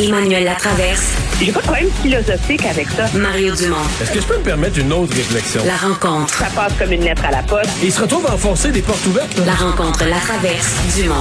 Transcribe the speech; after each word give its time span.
Emmanuel 0.00 0.44
Latraverse. 0.44 1.12
J'ai 1.40 1.52
pas 1.52 1.60
de 1.60 1.64
problème 1.66 1.88
philosophique 2.02 2.64
avec 2.66 2.88
ça. 2.90 3.06
Mario 3.16 3.54
Dumont. 3.54 3.76
Est-ce 4.02 4.10
que 4.12 4.20
je 4.20 4.26
peux 4.26 4.36
me 4.38 4.42
permettre 4.42 4.78
une 4.78 4.92
autre 4.92 5.14
réflexion? 5.14 5.62
La 5.66 5.76
rencontre. 5.76 6.34
Ça 6.34 6.46
passe 6.54 6.72
comme 6.78 6.92
une 6.92 7.04
lettre 7.04 7.24
à 7.24 7.30
la 7.30 7.42
poste. 7.42 7.70
Et 7.82 7.86
il 7.86 7.92
se 7.92 8.00
retrouve 8.00 8.26
à 8.26 8.34
enfoncer 8.34 8.70
des 8.72 8.82
portes 8.82 9.04
ouvertes. 9.06 9.36
Là. 9.38 9.44
La 9.46 9.52
rencontre 9.54 10.04
Latraverse. 10.04 10.74
Dumont. 10.96 11.14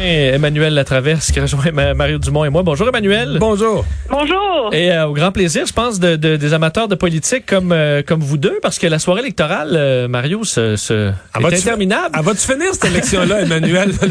Et 0.00 0.28
Emmanuel 0.28 0.72
Latraverse 0.74 1.30
qui 1.32 1.40
rejoint 1.40 1.70
Ma- 1.72 1.92
Mario 1.94 2.18
Dumont 2.18 2.44
et 2.46 2.50
moi. 2.50 2.62
Bonjour 2.62 2.88
Emmanuel. 2.88 3.36
Bonjour. 3.38 3.84
Bonjour. 4.10 4.70
Et 4.72 4.90
euh, 4.90 5.06
au 5.06 5.12
grand 5.12 5.32
plaisir, 5.32 5.66
je 5.66 5.72
pense, 5.72 6.00
de, 6.00 6.16
de- 6.16 6.36
des 6.36 6.54
amateurs 6.54 6.88
de 6.88 6.94
politique 6.94 7.44
comme 7.46 7.72
euh, 7.72 8.02
comme 8.02 8.20
vous 8.20 8.38
deux, 8.38 8.58
parce 8.62 8.78
que 8.78 8.86
la 8.86 8.98
soirée 8.98 9.20
électorale, 9.20 9.72
euh, 9.74 10.08
Mario, 10.08 10.44
se, 10.44 10.76
se 10.76 11.10
est 11.10 11.42
va-tu- 11.42 11.56
interminable. 11.56 12.14
Elle 12.18 12.24
va-tu 12.24 12.38
finir 12.52 12.68
cette 12.72 12.86
élection-là, 12.86 13.40
Emmanuel? 13.42 13.92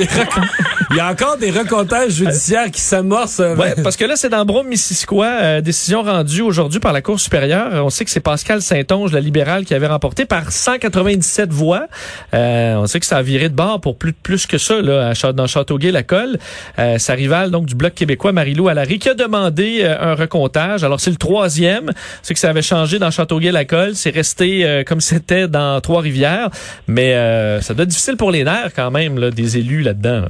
Il 0.91 0.97
y 0.97 0.99
a 0.99 1.09
encore 1.09 1.37
des 1.37 1.51
recomptages 1.51 2.11
judiciaires 2.11 2.69
qui 2.69 2.81
s'amorcent. 2.81 3.39
euh, 3.39 3.55
Ouais, 3.55 3.73
parce 3.81 3.95
que 3.95 4.03
là, 4.03 4.17
c'est 4.17 4.27
dans 4.27 4.43
Brome-Missisquoi, 4.43 5.25
euh, 5.25 5.61
décision 5.61 6.01
rendue 6.03 6.41
aujourd'hui 6.41 6.81
par 6.81 6.91
la 6.91 7.01
Cour 7.01 7.17
supérieure. 7.17 7.85
On 7.85 7.89
sait 7.89 8.03
que 8.03 8.11
c'est 8.11 8.19
Pascal 8.19 8.61
Saint-Onge, 8.61 9.13
la 9.13 9.21
libérale, 9.21 9.63
qui 9.63 9.73
avait 9.73 9.87
remporté 9.87 10.25
par 10.25 10.51
197 10.51 11.51
voix. 11.53 11.87
Euh, 12.33 12.75
on 12.75 12.87
sait 12.87 12.99
que 12.99 13.05
ça 13.05 13.17
a 13.17 13.21
viré 13.21 13.47
de 13.47 13.55
bord 13.55 13.79
pour 13.79 13.97
plus, 13.97 14.11
plus 14.11 14.45
que 14.45 14.57
ça 14.57 14.81
là, 14.81 15.13
à 15.23 15.33
dans 15.33 15.47
Châteauguay-Lacolle. 15.47 16.37
Euh, 16.77 16.97
sa 16.97 17.13
rivale 17.13 17.51
donc 17.51 17.67
du 17.67 17.75
Bloc 17.75 17.93
québécois, 17.93 18.33
Marie-Lou 18.33 18.67
Allary, 18.67 18.99
qui 18.99 19.07
a 19.07 19.13
demandé 19.13 19.79
euh, 19.83 19.95
un 20.11 20.15
recomptage. 20.15 20.83
Alors, 20.83 20.99
c'est 20.99 21.11
le 21.11 21.15
troisième. 21.15 21.91
C'est 22.21 22.33
que 22.33 22.39
ça 22.39 22.49
avait 22.49 22.61
changé 22.61 22.99
dans 22.99 23.11
Châteauguay-Lacolle. 23.11 23.95
C'est 23.95 24.09
resté 24.13 24.65
euh, 24.65 24.83
comme 24.83 24.99
c'était 24.99 25.47
dans 25.47 25.79
Trois-Rivières. 25.79 26.49
Mais 26.87 27.13
ça 27.61 27.73
doit 27.73 27.83
être 27.83 27.89
difficile 27.89 28.17
pour 28.17 28.31
les 28.31 28.43
nerfs 28.43 28.71
quand 28.75 28.91
même, 28.91 29.17
là, 29.17 29.31
des 29.31 29.57
élus 29.57 29.81
là-dedans. 29.83 30.21
là. 30.21 30.29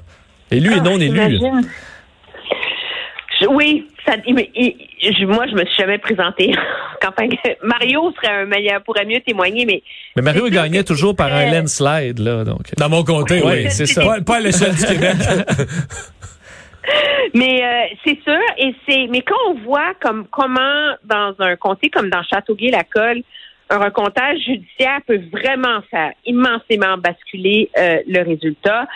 Élus 0.51 0.71
et 0.71 0.77
Ah, 0.79 0.81
non 0.83 0.97
là. 0.97 1.05
j'imagine. 1.05 1.61
Je- 3.39 3.47
oui, 3.47 3.87
ça, 4.05 4.13
il- 4.27 4.47
il- 4.55 5.15
je- 5.19 5.25
moi, 5.25 5.47
je 5.47 5.53
me 5.55 5.65
suis 5.65 5.75
jamais 5.77 5.97
présentée 5.97 6.51
en 7.03 7.05
campagne. 7.07 7.35
Mario 7.63 8.11
serait 8.21 8.33
un 8.41 8.45
meilleur, 8.45 8.83
pourrait 8.83 9.05
mieux 9.05 9.19
témoigner, 9.21 9.65
mais 9.65 9.81
Mais 10.15 10.21
Mario 10.21 10.47
gagnait 10.49 10.83
toujours 10.83 11.15
par 11.15 11.33
un 11.33 11.49
c'est- 11.49 11.51
landslide, 11.59 12.19
là, 12.19 12.43
donc. 12.43 12.73
Dans 12.77 12.89
mon 12.89 13.03
comté, 13.03 13.41
Oui, 13.43 13.51
oui. 13.63 13.71
c'est 13.71 13.85
ça. 13.87 14.03
Pas, 14.05 14.21
pas 14.21 14.35
à 14.37 14.39
l'échelle 14.41 14.75
du 14.75 14.85
Québec. 14.85 15.15
Mais 17.35 17.63
euh, 17.63 17.95
c'est 18.03 18.19
sûr, 18.23 18.39
et 18.57 18.73
c'est 18.89 19.07
mais 19.09 19.21
quand 19.21 19.35
on 19.49 19.53
voit 19.63 19.93
comme 20.01 20.25
comment 20.31 20.95
dans 21.05 21.33
un 21.39 21.55
comté 21.55 21.89
comme 21.89 22.09
dans 22.09 22.23
Châteauguay-Lacolle, 22.23 23.21
un 23.69 23.77
recomptage 23.77 24.39
judiciaire 24.39 24.99
peut 25.07 25.21
vraiment 25.31 25.81
faire 25.91 26.11
immensément 26.25 26.97
basculer 26.97 27.69
euh, 27.77 27.99
le 28.07 28.23
résultat. 28.23 28.87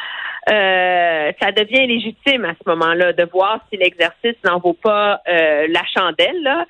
Euh, 0.50 1.32
ça 1.42 1.52
devient 1.52 1.88
légitime 1.88 2.46
à 2.46 2.54
ce 2.54 2.70
moment-là 2.70 3.14
de 3.14 3.24
voir 3.32 3.60
si 3.72 3.78
l'exercice 3.78 4.36
n'en 4.44 4.60
vaut 4.60 4.74
pas 4.74 5.22
euh, 5.28 5.68
la 5.70 5.82
chandelle. 5.98 6.42
Là. 6.44 6.66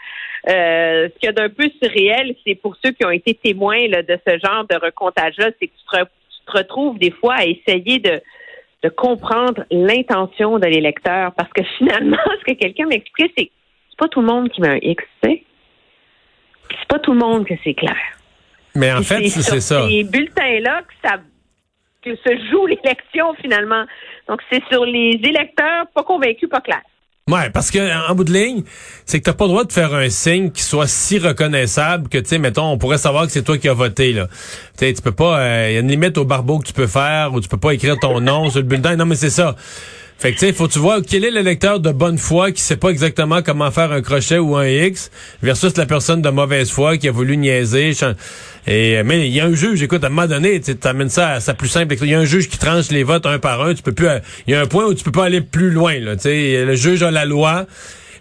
Euh, 0.48 1.10
ce 1.10 1.20
qu'il 1.20 1.26
y 1.26 1.30
a 1.30 1.32
d'un 1.34 1.50
peu 1.50 1.70
surréel, 1.82 2.36
c'est 2.46 2.56
pour 2.56 2.76
ceux 2.84 2.92
qui 2.92 3.06
ont 3.06 3.12
été 3.12 3.34
témoins 3.34 3.88
là, 3.88 4.02
de 4.04 4.18
ce 4.28 4.34
genre 4.38 4.66
de 4.70 4.76
recomptage-là, 4.76 5.50
c'est 5.60 5.68
que 5.68 5.74
tu 5.74 5.86
te, 5.92 5.96
re- 5.98 6.06
tu 6.06 6.46
te 6.52 6.58
retrouves 6.58 6.98
des 7.00 7.12
fois 7.12 7.36
à 7.36 7.46
essayer 7.46 8.00
de 8.00 8.22
de 8.84 8.90
comprendre 8.90 9.64
l'intention 9.72 10.60
de 10.60 10.68
l'électeur. 10.68 11.32
Parce 11.34 11.52
que 11.54 11.64
finalement, 11.80 12.18
ce 12.40 12.54
que 12.54 12.56
quelqu'un 12.56 12.86
m'expliquait, 12.86 13.34
c'est 13.36 13.46
que 13.48 13.52
c'est 13.90 13.98
pas 13.98 14.08
tout 14.10 14.22
le 14.22 14.28
monde 14.28 14.50
qui 14.50 14.62
met 14.62 14.70
un 14.70 14.80
X, 14.80 15.04
tu 15.24 15.30
sais. 15.32 15.44
C'est 16.70 16.88
pas 16.88 17.00
tout 17.00 17.14
le 17.14 17.18
monde 17.18 17.46
que 17.48 17.56
c'est 17.64 17.74
clair. 17.74 17.98
Mais 18.76 18.92
en 18.94 19.00
Et 19.00 19.04
fait, 19.04 19.28
c'est 19.30 19.60
ça. 19.60 19.88
ces 19.90 20.04
bulletins-là 20.04 20.82
que 20.84 20.94
ça 21.08 21.16
que 22.06 22.16
se 22.16 22.50
joue 22.52 22.68
l'élection 22.68 23.34
finalement. 23.42 23.84
Donc 24.30 24.42
c'est 24.52 24.64
sur 24.72 24.86
les 24.86 25.20
électeurs 25.24 25.88
pas 25.94 26.04
convaincus, 26.04 26.50
pas 26.50 26.62
clairs. 26.62 26.82
Ouais, 27.28 27.50
parce 27.50 27.72
que 27.72 27.80
en 28.08 28.14
bout 28.14 28.24
de 28.24 28.32
ligne, 28.32 28.64
c'est 29.06 29.20
que 29.20 29.26
t'as 29.26 29.34
pas 29.34 29.46
le 29.46 29.50
droit 29.50 29.64
de 29.64 29.72
faire 29.72 29.96
un 29.96 30.10
signe 30.10 30.52
qui 30.52 30.62
soit 30.62 30.86
si 30.86 31.18
reconnaissable 31.18 32.08
que 32.08 32.20
tu 32.20 32.28
sais, 32.28 32.38
mettons, 32.38 32.70
on 32.72 32.78
pourrait 32.78 33.00
savoir 33.00 33.26
que 33.26 33.32
c'est 33.32 33.42
toi 33.42 33.58
qui 33.58 33.68
as 33.68 33.74
voté 33.74 34.14
là. 34.14 34.28
Tu 34.78 34.94
tu 34.94 35.02
peux 35.02 35.12
pas, 35.12 35.68
il 35.70 35.74
y 35.74 35.78
a 35.78 35.80
une 35.80 35.88
limite 35.88 36.20
au 36.20 36.26
barbeau 36.26 36.60
que 36.60 36.68
tu 36.68 36.74
peux 36.74 36.86
faire 36.86 37.34
ou 37.34 37.42
tu 37.42 37.50
peux 37.50 37.58
pas 37.58 37.74
écrire 37.74 37.98
ton 38.00 38.22
nom 38.22 38.52
sur 38.52 38.60
le 38.60 38.68
bulletin. 38.68 38.96
Non, 38.96 39.08
mais 39.08 39.16
c'est 39.16 39.32
ça. 39.32 39.56
Fait 40.18 40.32
que 40.32 40.40
tu 40.40 40.46
sais, 40.48 40.54
faut 40.54 40.68
tu 40.68 40.80
vois 40.80 41.02
quel 41.02 41.26
est 41.26 41.30
l'électeur 41.32 41.80
de 41.82 41.92
bonne 41.92 42.18
foi 42.18 42.52
qui 42.52 42.62
sait 42.62 42.78
pas 42.78 42.90
exactement 42.90 43.42
comment 43.42 43.70
faire 43.70 43.92
un 43.92 44.02
crochet 44.02 44.38
ou 44.38 44.56
un 44.56 44.66
X 44.66 45.12
versus 45.44 45.76
la 45.78 45.86
personne 45.86 46.22
de 46.22 46.30
mauvaise 46.30 46.72
foi 46.72 46.98
qui 46.98 47.10
a 47.10 47.12
voulu 47.12 47.36
niaiser. 47.38 47.92
Et 48.66 49.04
mais 49.04 49.28
il 49.28 49.34
y 49.34 49.42
a 49.42 49.46
un 49.46 49.54
juge, 49.54 49.84
écoute, 49.84 50.04
à 50.04 50.08
un 50.08 50.10
moment 50.10 50.28
donné, 50.28 50.62
tu 50.62 50.76
amènes 50.88 51.10
ça 51.10 51.32
à 51.34 51.40
ça 51.42 51.54
plus 51.54 51.68
simple. 51.68 51.96
Il 52.02 52.10
y 52.10 52.16
a 52.16 52.20
un 52.20 52.26
juge 52.26 52.48
qui 52.50 52.58
tranche 52.58 52.90
les 52.92 53.04
votes 53.04 53.26
un 53.26 53.40
par 53.40 53.62
un. 53.62 53.74
Tu 53.74 53.84
peux 53.84 53.92
plus. 53.92 54.08
Il 54.48 54.54
y 54.54 54.56
a 54.56 54.62
un 54.62 54.66
point 54.68 54.86
où 54.86 54.94
tu 54.94 55.04
peux 55.04 55.12
pas 55.12 55.26
aller 55.26 55.42
plus 55.42 55.70
loin. 55.70 56.00
Là, 56.00 56.14
le 56.24 56.76
juge 56.76 57.04
a 57.04 57.12
la 57.12 57.26
loi. 57.26 57.68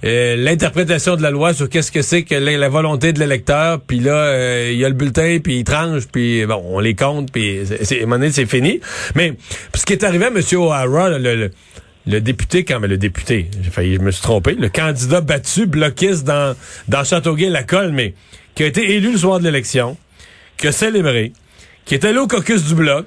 euh, 0.05 0.37
l'interprétation 0.37 1.17
de 1.17 1.23
la 1.23 1.31
loi 1.31 1.55
sur 1.55 1.71
qu'est-ce 1.71 1.91
que 1.91 2.03
c'est 2.03 2.25
que 2.25 2.35
la, 2.35 2.69
volonté 2.69 3.15
de 3.15 3.19
l'électeur, 3.21 3.81
puis 3.81 4.01
là, 4.01 4.13
euh, 4.15 4.71
il 4.71 4.79
y 4.79 4.85
a 4.85 4.89
le 4.89 4.95
bulletin, 4.95 5.39
puis 5.43 5.61
il 5.61 5.65
tranche, 5.65 6.03
puis 6.13 6.45
bon, 6.45 6.63
on 6.67 6.79
les 6.79 6.95
compte, 6.95 7.33
puis 7.33 7.61
c'est- 7.83 7.99
un 7.99 8.01
moment 8.03 8.17
donné, 8.17 8.31
c'est 8.31 8.45
fini. 8.45 8.81
Mais 9.15 9.33
ce 9.75 9.87
qui 9.87 9.95
est 9.95 10.05
arrivé 10.05 10.27
à 10.27 10.29
M. 10.29 10.43
O'Hara, 10.59 11.09
le, 11.19 11.35
le, 11.35 11.51
le 12.07 12.21
député, 12.21 12.65
quand 12.65 12.81
mais 12.81 12.89
le 12.89 12.99
député, 12.99 13.51
j'ai 13.63 13.71
failli, 13.71 13.95
je 13.95 14.01
me 14.01 14.11
suis 14.11 14.23
trompé, 14.23 14.55
le 14.55 14.69
candidat 14.69 15.21
battu, 15.21 15.67
bloquiste 15.67 16.25
dans, 16.25 16.55
dans 16.89 17.03
Châteauguay-Lacolle, 17.03 17.93
mais 17.93 18.15
qui 18.55 18.63
a 18.63 18.67
été 18.67 18.95
élu 18.95 19.13
le 19.13 19.19
soir 19.19 19.39
de 19.39 19.45
l'élection, 19.45 19.97
qui 20.59 20.67
a 20.67 20.73
célébré, 20.73 21.33
qui 21.85 21.95
est 21.95 22.05
allé 22.05 22.19
au 22.19 22.27
caucus 22.27 22.65
du 22.65 22.75
Bloc, 22.75 23.07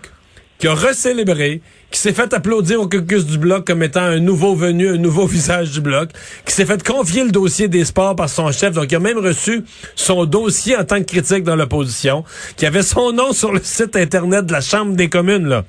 qui 0.58 0.68
a 0.68 0.74
recélébré, 0.74 1.62
qui 1.92 2.00
s'est 2.00 2.14
fait 2.14 2.34
applaudir 2.34 2.82
au 2.82 2.88
caucus 2.90 3.26
du 3.26 3.38
Bloc 3.38 3.68
comme 3.68 3.84
étant 3.84 4.02
un 4.02 4.20
nouveau 4.20 4.56
venu, 4.56 4.90
un 4.90 4.98
nouveau 4.98 5.28
visage 5.28 5.72
du 5.72 5.82
Bloc, 5.82 6.10
qui 6.46 6.54
s'est 6.54 6.66
fait 6.66 6.82
confier 6.82 7.24
le 7.24 7.32
dossier 7.32 7.68
des 7.68 7.86
sports 7.86 8.16
par 8.16 8.30
son 8.30 8.52
chef, 8.52 8.74
donc 8.74 8.92
il 8.92 8.96
a 8.96 9.00
même 9.00 9.20
reçu 9.20 9.64
son 9.96 10.26
dossier 10.26 10.76
en 10.76 10.84
tant 10.84 10.98
que 10.98 11.06
critique 11.06 11.44
dans 11.44 11.56
l'opposition, 11.56 12.24
qui 12.56 12.66
avait 12.66 12.84
son 12.84 13.12
nom 13.12 13.32
sur 13.32 13.52
le 13.52 13.62
site 13.64 13.96
Internet 13.96 14.48
de 14.48 14.54
la 14.54 14.62
Chambre 14.62 14.96
des 14.96 15.08
communes, 15.08 15.48
là, 15.48 15.66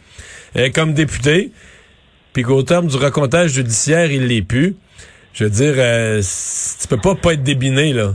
euh, 0.56 0.70
comme 0.74 0.94
député, 0.94 1.52
puis 2.38 2.44
qu'au 2.44 2.62
terme 2.62 2.86
du 2.86 2.96
recomptage 2.96 3.50
judiciaire, 3.50 4.12
il 4.12 4.28
l'est 4.28 4.42
plus. 4.42 4.76
Je 5.32 5.42
veux 5.42 5.50
dire, 5.50 5.74
euh, 5.76 6.22
tu 6.80 6.86
peux 6.86 6.96
pas 6.96 7.16
pas 7.16 7.32
être 7.32 7.42
débiné, 7.42 7.92
là. 7.92 8.12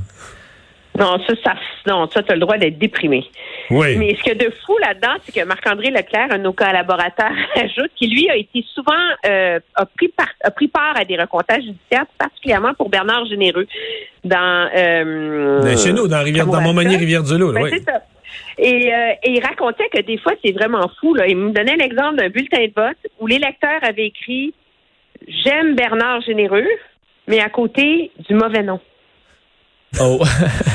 Non, 0.97 1.17
ça, 1.27 1.33
ça 1.43 1.55
non, 1.85 2.07
ça, 2.09 2.23
tu 2.23 2.31
as 2.31 2.35
le 2.35 2.39
droit 2.39 2.57
d'être 2.57 2.79
déprimé. 2.79 3.25
Oui. 3.69 3.97
Mais 3.97 4.15
ce 4.15 4.23
qu'il 4.23 4.31
y 4.31 4.41
a 4.41 4.47
de 4.47 4.53
fou 4.65 4.77
là-dedans, 4.77 5.15
c'est 5.25 5.37
que 5.37 5.45
Marc-André 5.45 5.89
Leclerc, 5.89 6.27
un 6.29 6.37
de 6.37 6.43
nos 6.43 6.53
collaborateurs, 6.53 7.33
ajoute 7.57 7.91
qu'il 7.97 8.13
lui 8.13 8.29
a 8.29 8.37
été 8.37 8.63
souvent 8.73 8.93
euh, 9.25 9.59
a 9.75 9.85
pris 9.87 10.07
part 10.07 10.29
a 10.41 10.51
pris 10.51 10.69
part 10.69 10.93
à 10.95 11.03
des 11.03 11.17
recomptages 11.17 11.63
judiciaires, 11.63 12.05
particulièrement 12.17 12.73
pour 12.75 12.89
Bernard 12.89 13.25
Généreux 13.25 13.67
dans 14.23 14.69
euh, 14.73 15.75
chez 15.75 15.91
nous, 15.91 16.07
dans, 16.07 16.23
Rivière, 16.23 16.47
dans. 16.47 16.61
Montmagny, 16.61 16.95
Rivière-du-Loup, 16.95 17.51
là, 17.51 17.59
Ben, 17.59 17.63
oui. 17.65 17.71
c'est 17.73 17.91
ça. 17.91 18.01
Et, 18.57 18.93
euh, 18.93 19.11
et 19.23 19.31
il 19.31 19.43
racontait 19.43 19.89
que 19.89 20.01
des 20.01 20.17
fois, 20.17 20.33
c'est 20.43 20.51
vraiment 20.51 20.89
fou. 20.99 21.13
Là. 21.13 21.27
Il 21.27 21.37
me 21.37 21.51
donnait 21.51 21.75
l'exemple 21.75 22.17
d'un 22.17 22.29
bulletin 22.29 22.65
de 22.65 22.73
vote 22.75 22.97
où 23.19 23.27
l'électeur 23.27 23.79
avait 23.81 24.07
écrit 24.07 24.53
J'aime 25.27 25.75
Bernard 25.75 26.21
Généreux, 26.21 26.67
mais 27.27 27.39
à 27.39 27.49
côté 27.49 28.11
du 28.27 28.35
mauvais 28.35 28.63
nom. 28.63 28.79
Oh. 29.99 30.19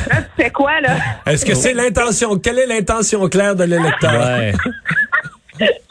Là, 0.08 0.22
tu 0.22 0.42
fais 0.42 0.50
quoi, 0.50 0.80
là? 0.80 0.96
Est-ce 1.26 1.44
que 1.44 1.54
c'est 1.54 1.74
l'intention? 1.74 2.38
Quelle 2.38 2.60
est 2.60 2.66
l'intention 2.66 3.28
claire 3.28 3.56
de 3.56 3.64
l'électeur? 3.64 4.12
ouais. 4.12 4.52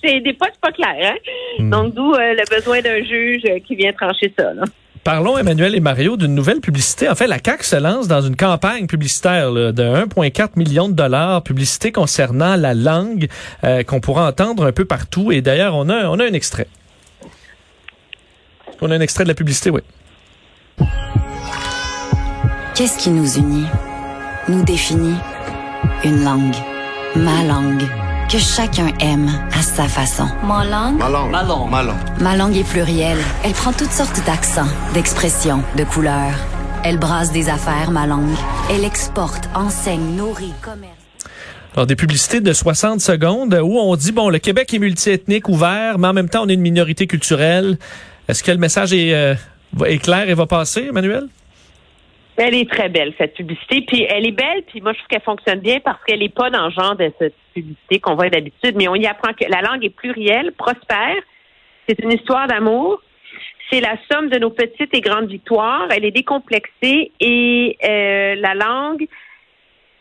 C'est, 0.02 0.22
des 0.22 0.34
fois, 0.36 0.48
c'est 0.50 0.62
pas 0.62 0.72
clair. 0.72 0.96
Hein? 1.12 1.18
Hmm. 1.60 1.70
Donc, 1.70 1.94
d'où 1.94 2.14
euh, 2.14 2.34
le 2.34 2.56
besoin 2.56 2.80
d'un 2.80 3.04
juge 3.04 3.44
qui 3.66 3.76
vient 3.76 3.92
trancher 3.92 4.34
ça. 4.38 4.54
Là. 4.54 4.64
Parlons, 5.08 5.38
Emmanuel 5.38 5.74
et 5.74 5.80
Mario, 5.80 6.18
d'une 6.18 6.36
nouvelle 6.36 6.60
publicité. 6.60 7.08
En 7.08 7.16
fait, 7.16 7.28
la 7.28 7.38
CAQ 7.42 7.64
se 7.64 7.78
lance 7.78 8.10
dans 8.10 8.20
une 8.20 8.36
campagne 8.36 8.88
publicitaire 8.88 9.54
de 9.54 9.72
1,4 9.72 10.50
million 10.58 10.90
de 10.90 10.96
dollars, 10.96 11.44
publicité 11.44 11.94
concernant 11.94 12.58
la 12.58 12.74
langue 12.74 13.30
euh, 13.64 13.84
qu'on 13.84 14.02
pourra 14.02 14.28
entendre 14.28 14.66
un 14.66 14.74
peu 14.74 14.84
partout. 14.84 15.32
Et 15.32 15.40
d'ailleurs, 15.40 15.76
on 15.76 15.88
a, 15.88 16.10
on 16.10 16.20
a 16.20 16.26
un 16.26 16.34
extrait. 16.34 16.68
On 18.82 18.92
a 18.92 18.96
un 18.96 19.00
extrait 19.00 19.24
de 19.24 19.30
la 19.30 19.34
publicité, 19.34 19.70
oui. 19.70 19.80
Qu'est-ce 22.76 22.98
qui 22.98 23.10
nous 23.10 23.38
unit, 23.38 23.68
nous 24.50 24.66
définit? 24.66 25.16
Une 26.04 26.22
langue. 26.26 26.58
Ma 27.16 27.46
langue. 27.46 27.86
Que 28.30 28.40
chacun 28.40 28.92
aime 29.00 29.30
à 29.54 29.62
sa 29.62 29.88
façon. 29.88 30.28
Ma 30.44 30.66
langue. 30.66 31.00
Ma 31.00 31.08
langue. 31.08 31.32
Ma 31.32 31.44
langue. 31.44 31.70
Ma 31.72 31.84
langue. 31.84 31.96
Ma 32.20 32.36
langue 32.36 32.58
est 32.58 32.70
plurielle. 32.70 33.20
Elle 33.46 33.54
prend 33.54 33.72
toutes 33.72 33.92
sortes 33.92 34.22
d'accents, 34.26 34.68
d'expressions, 34.94 35.64
de 35.78 35.86
couleurs. 35.86 36.36
Elle 36.84 36.98
brasse 36.98 37.32
des 37.32 37.48
affaires, 37.48 37.90
ma 37.90 38.06
langue. 38.06 38.36
Elle 38.70 38.84
exporte, 38.84 39.48
enseigne, 39.56 40.18
nourrit, 40.18 40.52
commerce. 40.62 40.92
Alors, 41.74 41.88
des 41.88 41.96
publicités 41.96 42.42
de 42.42 42.52
60 42.52 43.00
secondes 43.00 43.54
où 43.64 43.78
on 43.78 43.96
dit, 43.96 44.12
bon, 44.12 44.30
le 44.30 44.40
Québec 44.40 44.74
est 44.74 44.80
multiethnique, 44.80 45.48
ouvert, 45.48 45.98
mais 45.98 46.10
en 46.10 46.14
même 46.14 46.28
temps, 46.28 46.44
on 46.44 46.50
est 46.50 46.54
une 46.56 46.62
minorité 46.62 47.08
culturelle. 47.08 47.78
Est-ce 48.28 48.44
que 48.44 48.52
le 48.52 48.58
message 48.58 48.92
est, 48.92 49.14
euh, 49.14 49.36
est 49.86 50.00
clair 50.00 50.30
et 50.30 50.34
va 50.34 50.48
passer, 50.48 50.88
Emmanuel? 50.90 51.28
Elle 52.38 52.54
est 52.54 52.70
très 52.70 52.88
belle, 52.88 53.14
cette 53.18 53.34
publicité. 53.34 53.82
Puis 53.82 54.06
elle 54.08 54.28
est 54.28 54.32
belle, 54.32 54.64
puis 54.68 54.80
moi, 54.82 54.94
je 54.94 55.00
trouve 55.00 55.08
qu'elle 55.08 55.22
fonctionne 55.22 55.60
bien 55.60 55.80
parce 55.80 56.04
qu'elle 56.04 56.20
n'est 56.20 56.30
pas 56.30 56.50
dans 56.50 56.66
le 56.66 56.72
genre 56.72 56.96
de 56.96 57.12
cette 57.18 57.36
publicité 57.54 58.00
qu'on 58.00 58.16
voit 58.16 58.30
d'habitude, 58.30 58.76
mais 58.76 58.88
on 58.88 58.96
y 58.96 59.08
apprend 59.08 59.34
que 59.34 59.46
la 59.50 59.62
langue 59.62 59.84
est 59.84 59.96
plurielle, 59.96 60.52
prospère. 60.52 61.18
C'est 61.88 62.00
une 62.00 62.12
histoire 62.12 62.48
d'amour. 62.48 63.02
c'est 63.72 63.82
la 63.82 63.98
somme 64.12 64.30
de 64.30 64.38
nos 64.38 64.52
petites 64.52 64.94
et 64.94 65.02
grandes 65.02 65.30
victoires. 65.30 65.88
Elle 65.90 66.06
est 66.06 66.12
décomplexée 66.12 67.12
et 67.20 67.78
euh, 67.84 68.36
la 68.36 68.54
langue 68.54 69.08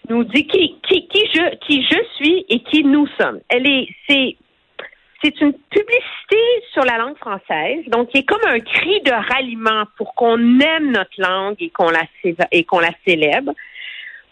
nous 0.08 0.24
dit 0.24 0.46
qui, 0.46 0.76
qui, 0.86 1.08
qui, 1.08 1.26
je, 1.34 1.56
qui 1.66 1.82
je 1.82 1.98
suis 2.16 2.44
et 2.48 2.60
qui 2.60 2.84
nous 2.84 3.08
sommes. 3.18 3.40
Elle 3.48 3.66
est, 3.66 3.88
c'est, 4.08 4.36
c'est 5.26 5.40
une 5.40 5.52
publicité 5.52 6.37
sur 6.73 6.84
la 6.84 6.99
langue 6.99 7.17
française, 7.17 7.84
donc 7.88 8.11
qui 8.11 8.19
est 8.19 8.25
comme 8.25 8.44
un 8.46 8.61
cri 8.61 9.00
de 9.02 9.11
ralliement 9.11 9.84
pour 9.96 10.14
qu'on 10.14 10.38
aime 10.61 10.93
notre 10.93 11.19
langue 11.19 11.56
et 11.58 11.70
qu'on 11.70 11.90
la, 11.90 12.02
et 12.52 12.64
qu'on 12.64 12.78
la 12.78 12.93
célèbre, 13.06 13.52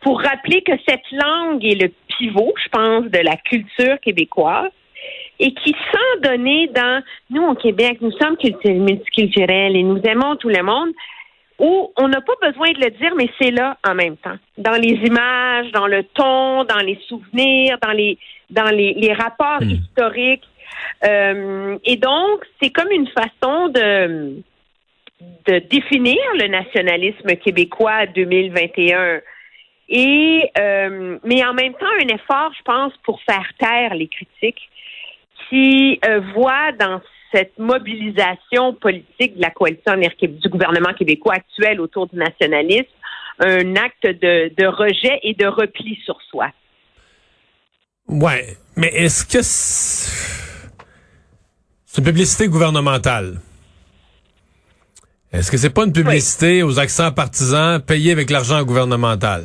pour 0.00 0.20
rappeler 0.20 0.62
que 0.62 0.72
cette 0.86 1.10
langue 1.10 1.64
est 1.64 1.80
le 1.80 1.90
pivot, 2.08 2.52
je 2.62 2.68
pense, 2.68 3.04
de 3.06 3.18
la 3.18 3.36
culture 3.36 3.98
québécoise 4.00 4.70
et 5.40 5.52
qui, 5.52 5.74
sans 5.92 6.30
donner 6.30 6.68
dans, 6.68 7.02
nous 7.30 7.42
au 7.42 7.54
Québec, 7.54 7.98
nous 8.00 8.12
sommes 8.12 8.36
multiculturels 8.64 9.76
et 9.76 9.82
nous 9.82 10.00
aimons 10.04 10.36
tout 10.36 10.48
le 10.48 10.62
monde, 10.62 10.90
où 11.58 11.92
on 11.96 12.08
n'a 12.08 12.20
pas 12.20 12.34
besoin 12.42 12.70
de 12.72 12.84
le 12.84 12.90
dire, 12.90 13.14
mais 13.16 13.28
c'est 13.40 13.50
là 13.50 13.76
en 13.86 13.94
même 13.94 14.16
temps. 14.16 14.36
Dans 14.58 14.80
les 14.80 14.94
images, 15.04 15.70
dans 15.72 15.86
le 15.86 16.04
ton, 16.04 16.64
dans 16.64 16.84
les 16.84 16.98
souvenirs, 17.08 17.78
dans 17.82 17.92
les, 17.92 18.18
dans 18.50 18.70
les, 18.70 18.94
les 18.94 19.12
rapports 19.12 19.62
hmm. 19.62 19.70
historiques. 19.70 20.44
Euh, 21.04 21.78
et 21.84 21.96
donc, 21.96 22.44
c'est 22.60 22.70
comme 22.70 22.90
une 22.90 23.08
façon 23.08 23.68
de, 23.68 24.42
définir 25.70 26.18
le 26.34 26.48
nationalisme 26.48 27.36
québécois 27.36 28.06
2021. 28.06 29.20
Et 29.88 30.50
euh, 30.58 31.18
mais 31.24 31.44
en 31.44 31.52
même 31.52 31.74
temps 31.74 31.86
un 32.02 32.08
effort, 32.08 32.52
je 32.56 32.62
pense, 32.62 32.92
pour 33.04 33.20
faire 33.22 33.46
taire 33.58 33.94
les 33.94 34.08
critiques 34.08 34.70
qui 35.48 36.00
euh, 36.06 36.20
voit 36.34 36.72
dans 36.72 37.00
cette 37.32 37.58
mobilisation 37.58 38.74
politique 38.74 39.36
de 39.36 39.42
la 39.42 39.50
coalition 39.50 39.94
du 39.96 40.48
gouvernement 40.48 40.94
québécois 40.94 41.34
actuel 41.34 41.80
autour 41.80 42.06
du 42.06 42.16
nationalisme 42.16 42.88
un 43.40 43.76
acte 43.76 44.06
de, 44.06 44.52
de 44.56 44.66
rejet 44.66 45.18
et 45.22 45.34
de 45.34 45.46
repli 45.46 45.98
sur 46.04 46.20
soi. 46.30 46.50
Ouais, 48.08 48.56
mais 48.76 48.88
est-ce 48.88 49.24
que 49.24 49.42
c'est 51.94 52.00
une 52.00 52.06
publicité 52.06 52.48
gouvernementale? 52.48 53.40
Est-ce 55.32 55.48
que 55.48 55.56
c'est 55.56 55.70
pas 55.70 55.84
une 55.84 55.92
publicité 55.92 56.64
aux 56.64 56.80
accents 56.80 57.12
partisans 57.12 57.80
payée 57.80 58.10
avec 58.10 58.30
l'argent 58.30 58.60
gouvernemental? 58.64 59.44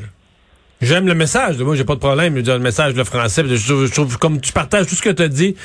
J'aime 0.81 1.05
le 1.05 1.13
message. 1.13 1.59
Moi, 1.59 1.75
j'ai 1.75 1.83
pas 1.83 1.93
de 1.93 1.99
problème. 1.99 2.35
Je 2.35 2.41
dis 2.41 2.49
le 2.49 2.57
message, 2.57 2.95
le 2.95 3.03
français. 3.03 3.43
Je 3.47 3.91
trouve, 3.91 4.17
comme 4.17 4.41
tu 4.41 4.51
partages 4.51 4.87
tout 4.87 4.95
ce 4.95 5.03
que 5.03 5.11
tu 5.11 5.21
as 5.21 5.27
dit, 5.27 5.55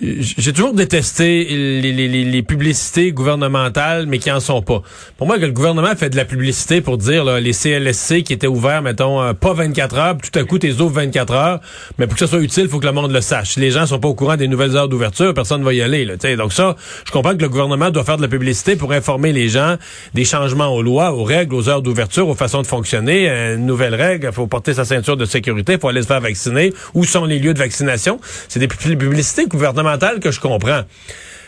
j'ai 0.00 0.52
toujours 0.52 0.74
détesté 0.74 1.44
les, 1.44 1.92
les, 1.92 2.08
les, 2.08 2.42
publicités 2.42 3.12
gouvernementales, 3.12 4.06
mais 4.06 4.18
qui 4.18 4.30
en 4.30 4.40
sont 4.40 4.62
pas. 4.62 4.82
Pour 5.16 5.26
moi, 5.26 5.38
que 5.38 5.44
le 5.44 5.52
gouvernement 5.52 5.94
fait 5.96 6.10
de 6.10 6.16
la 6.16 6.24
publicité 6.24 6.80
pour 6.80 6.98
dire 6.98 7.24
là, 7.24 7.40
les 7.40 7.52
CLSC 7.52 8.22
qui 8.22 8.32
étaient 8.32 8.46
ouverts, 8.46 8.82
mettons, 8.82 9.22
euh, 9.22 9.32
pas 9.32 9.52
24 9.52 9.96
heures, 9.96 10.16
tout 10.18 10.38
à 10.38 10.44
coup, 10.44 10.58
t'es 10.58 10.72
ouvres 10.80 10.94
24 10.94 11.32
heures, 11.32 11.60
mais 11.98 12.06
pour 12.06 12.14
que 12.14 12.20
ça 12.20 12.26
soit 12.26 12.40
utile, 12.40 12.64
il 12.64 12.68
faut 12.68 12.78
que 12.78 12.86
le 12.86 12.92
monde 12.92 13.12
le 13.12 13.20
sache. 13.20 13.54
Si 13.54 13.60
les 13.60 13.70
gens 13.70 13.86
sont 13.86 13.98
pas 13.98 14.08
au 14.08 14.14
courant 14.14 14.36
des 14.36 14.48
nouvelles 14.48 14.76
heures 14.76 14.88
d'ouverture, 14.88 15.32
personne 15.34 15.60
ne 15.60 15.64
va 15.64 15.72
y 15.72 15.80
aller. 15.80 16.04
Là, 16.04 16.16
donc 16.36 16.52
ça, 16.52 16.76
je 17.04 17.10
comprends 17.12 17.36
que 17.36 17.42
le 17.42 17.48
gouvernement 17.48 17.90
doit 17.90 18.04
faire 18.04 18.16
de 18.16 18.22
la 18.22 18.28
publicité 18.28 18.76
pour 18.76 18.92
informer 18.92 19.32
les 19.32 19.48
gens 19.48 19.76
des 20.14 20.24
changements 20.24 20.74
aux 20.74 20.82
lois, 20.82 21.12
aux 21.12 21.24
règles, 21.24 21.54
aux 21.54 21.68
heures 21.68 21.82
d'ouverture, 21.82 22.28
aux 22.28 22.34
façons 22.34 22.62
de 22.62 22.66
fonctionner. 22.66 23.28
Une 23.28 23.66
nouvelle 23.66 23.94
règle, 23.94 24.30
faut 24.32 24.46
porter 24.46 24.74
sa 24.74 24.84
ceinture 24.84 25.16
de 25.16 25.24
sécurité, 25.24 25.78
faut 25.78 25.88
aller 25.88 26.02
se 26.02 26.06
faire 26.06 26.20
vacciner. 26.20 26.72
Où 26.94 27.04
sont 27.04 27.24
les 27.24 27.38
lieux 27.38 27.54
de 27.54 27.58
vaccination? 27.58 28.20
C'est 28.48 28.60
des 28.60 28.68
publicités 28.68 29.46
gouvernementales 29.46 29.85
que 30.20 30.30
je 30.30 30.40
comprends. 30.40 30.82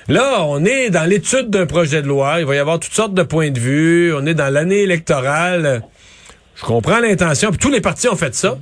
Là, 0.08 0.44
on 0.44 0.64
est 0.64 0.90
dans 0.90 1.08
l'étude 1.08 1.50
d'un 1.50 1.66
projet 1.66 2.02
de 2.02 2.08
loi. 2.08 2.40
Il 2.40 2.46
va 2.46 2.54
y 2.54 2.58
avoir 2.58 2.80
toutes 2.80 2.92
sortes 2.92 3.14
de 3.14 3.22
points 3.22 3.50
de 3.50 3.60
vue. 3.60 4.14
On 4.14 4.24
est 4.26 4.34
dans 4.34 4.52
l'année 4.52 4.82
électorale. 4.82 5.82
Je 6.54 6.64
comprends 6.64 7.00
l'intention. 7.00 7.50
tous 7.52 7.70
les 7.70 7.80
partis 7.80 8.08
ont 8.08 8.16
fait 8.16 8.34
ça. 8.34 8.58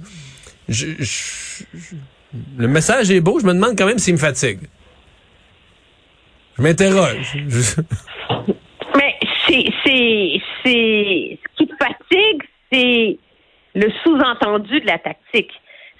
le 0.69 2.69
message 2.69 3.11
est 3.11 3.21
beau. 3.21 3.39
Je 3.39 3.47
me 3.47 3.55
demande 3.55 3.79
quand 3.79 3.87
même 3.87 3.99
s'il 3.99 4.15
me 4.15 4.19
fatigue. 4.19 4.61
Je 6.57 6.63
m'interroge. 6.63 7.37
Mais 8.97 9.15
c'est, 9.47 9.67
c'est, 9.85 10.41
c'est, 10.65 11.39
ce 11.43 11.57
qui 11.57 11.69
te 11.69 11.75
fatigue, 11.79 12.43
c'est 12.73 13.19
le 13.75 13.91
sous-entendu 14.03 14.81
de 14.81 14.87
la 14.87 14.99
tactique. 14.99 15.53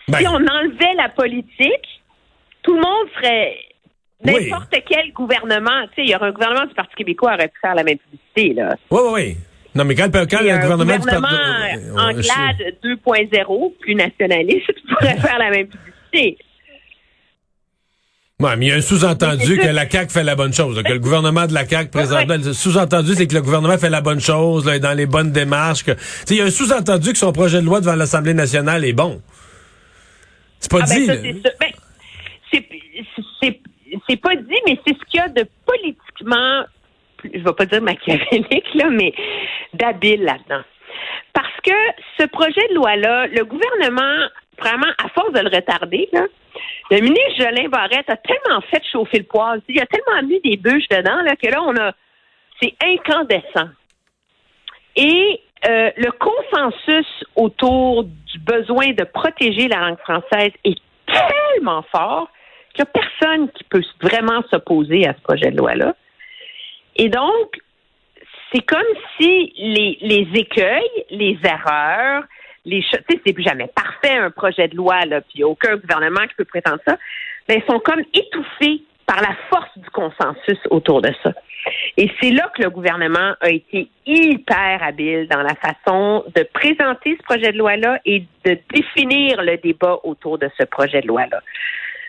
Si 0.07 0.13
ben. 0.13 0.27
on 0.29 0.37
enlevait 0.37 0.95
la 0.97 1.11
politique, 1.11 2.03
tout 2.67 2.75
le 2.75 2.81
monde 2.81 3.09
ferait 3.15 3.57
n'importe 4.25 4.75
quel 4.87 5.13
gouvernement. 5.13 5.87
Tu 5.89 5.95
sais, 5.95 6.03
il 6.03 6.11
y 6.11 6.17
aurait 6.17 6.29
un 6.29 6.33
gouvernement 6.33 6.67
du 6.67 6.75
Parti 6.75 6.95
québécois 6.97 7.35
aurait 7.35 7.49
pu 7.49 7.59
faire 7.61 7.75
la 7.75 7.85
même 7.85 7.99
publicité, 7.99 8.55
là. 8.55 8.77
Oui, 8.91 9.01
oui, 9.05 9.11
oui. 9.15 9.37
Non, 9.75 9.85
mais 9.85 9.95
quand, 9.95 10.11
quand 10.11 10.41
le 10.41 10.61
gouvernement, 10.61 10.99
du 10.99 11.07
Parti... 11.07 11.25
en 11.97 12.13
clade 12.13 12.75
2.0, 12.83 13.73
plus 13.79 13.95
nationaliste, 13.95 14.73
pourrait 14.89 15.17
faire 15.21 15.39
la 15.39 15.51
même 15.51 15.69
publicité. 15.69 16.39
Oui, 18.39 18.51
mais 18.59 18.67
il 18.67 18.69
y 18.69 18.73
a 18.73 18.75
un 18.75 18.81
sous-entendu 18.83 19.57
que 19.57 19.69
la 19.69 19.89
CAQ 19.89 20.13
fait 20.13 20.23
la 20.23 20.35
bonne 20.35 20.53
chose, 20.53 20.83
que 20.83 20.93
le 20.93 20.99
gouvernement 20.99 21.47
de 21.47 21.55
la 21.55 21.67
CAQ 21.67 21.91
présentement, 21.91 22.37
le 22.37 22.53
sous-entendu 22.53 23.15
c'est 23.15 23.27
que 23.27 23.35
le 23.35 23.41
gouvernement 23.41 23.79
fait 23.79 23.89
la 23.89 24.03
bonne 24.03 24.21
chose, 24.21 24.67
là, 24.67 24.79
dans 24.79 24.93
les 24.93 25.07
bonnes 25.07 25.33
démarches. 25.33 25.85
Que, 25.85 25.93
il 26.29 26.37
y 26.37 26.41
a 26.43 26.45
un 26.45 26.51
sous-entendu 26.51 27.13
que 27.13 27.19
son 27.19 27.33
projet 27.33 27.63
de 27.63 27.65
loi 27.65 27.81
devant 27.81 27.95
l'Assemblée 27.95 28.35
nationale 28.35 28.85
est 28.85 28.93
bon. 28.93 29.23
C'est 30.61 30.71
pas 30.71 30.81
ah, 30.83 30.87
ben, 30.87 30.99
dit. 30.99 31.07
Ben, 31.07 31.41
c'est 31.45 31.66
c'est 34.09 34.21
pas 34.21 34.35
dit, 34.37 34.59
mais 34.67 34.79
c'est 34.87 34.97
ce 34.97 35.05
qu'il 35.07 35.21
y 35.21 35.23
a 35.23 35.29
de 35.29 35.47
politiquement, 35.67 36.65
je 37.25 37.39
vais 37.39 37.53
pas 37.53 37.67
dire 37.67 37.83
machiavélique, 37.83 38.75
là, 38.75 38.91
mais 38.91 39.13
d'habile 39.75 40.23
là-dedans. 40.23 40.63
Parce 41.33 41.61
que 41.63 41.75
ce 42.19 42.27
projet 42.27 42.67
de 42.71 42.75
loi-là, 42.75 43.27
le 43.27 43.45
gouvernement, 43.45 44.29
vraiment, 44.59 44.93
à 45.05 45.09
force 45.11 45.33
de 45.33 45.41
le 45.41 45.55
retarder, 45.55 46.09
le 46.91 47.01
ministre 47.01 47.37
Jolin 47.39 47.69
Barrette 47.69 48.09
a 48.09 48.17
tellement 48.17 48.61
fait 48.63 48.83
chauffer 48.91 49.19
le 49.19 49.25
poil, 49.25 49.61
il 49.69 49.81
a 49.81 49.87
tellement 49.87 50.27
mis 50.27 50.41
des 50.41 50.57
bûches 50.57 50.89
dedans 50.89 51.21
là, 51.23 51.37
que 51.37 51.49
là, 51.49 51.63
on 51.63 51.77
a. 51.77 51.93
C'est 52.63 52.75
incandescent. 52.83 53.69
Et 54.97 55.43
euh, 55.69 55.91
le 55.95 56.11
consensus 56.13 57.25
autour 57.35 58.05
du 58.05 58.39
besoin 58.39 58.93
de 58.93 59.05
protéger 59.05 59.69
la 59.69 59.81
langue 59.81 59.99
française 59.99 60.53
est 60.65 60.79
tellement 61.07 61.83
fort 61.93 62.29
il 62.77 62.83
n'y 62.83 62.83
a 62.83 62.87
personne 62.87 63.51
qui 63.51 63.65
peut 63.65 63.83
vraiment 64.03 64.43
s'opposer 64.51 65.07
à 65.07 65.15
ce 65.15 65.21
projet 65.23 65.51
de 65.51 65.57
loi-là. 65.57 65.95
Et 66.97 67.09
donc, 67.09 67.59
c'est 68.53 68.65
comme 68.65 68.87
si 69.19 69.53
les, 69.59 70.29
écueils, 70.35 71.05
les 71.11 71.39
erreurs, 71.45 72.25
les 72.65 72.83
choses, 72.83 73.01
tu 73.09 73.17
sais, 73.17 73.23
c'est 73.25 73.33
plus 73.33 73.45
jamais 73.45 73.69
parfait 73.69 74.17
un 74.17 74.31
projet 74.31 74.69
de 74.69 74.77
loi, 74.77 75.01
là, 75.07 75.21
puis 75.21 75.45
aucun 75.45 75.77
gouvernement 75.77 76.27
qui 76.27 76.35
peut 76.37 76.45
prétendre 76.45 76.81
ça, 76.87 76.97
mais 77.49 77.57
ils 77.57 77.73
sont 77.73 77.81
comme 77.81 78.03
étouffés 78.13 78.83
par 79.07 79.21
la 79.21 79.37
force 79.49 79.71
du 79.77 79.89
consensus 79.91 80.59
autour 80.71 81.01
de 81.01 81.13
ça. 81.23 81.33
Et 81.97 82.11
c'est 82.21 82.31
là 82.31 82.51
que 82.55 82.63
le 82.63 82.71
gouvernement 82.71 83.35
a 83.41 83.51
été 83.51 83.89
hyper 84.05 84.83
habile 84.83 85.29
dans 85.29 85.43
la 85.43 85.55
façon 85.55 86.25
de 86.35 86.43
présenter 86.53 87.17
ce 87.17 87.23
projet 87.23 87.53
de 87.53 87.59
loi-là 87.59 88.01
et 88.05 88.25
de 88.45 88.59
définir 88.73 89.43
le 89.43 89.57
débat 89.59 89.99
autour 90.05 90.39
de 90.39 90.49
ce 90.59 90.65
projet 90.65 91.01
de 91.01 91.09
loi-là. 91.09 91.41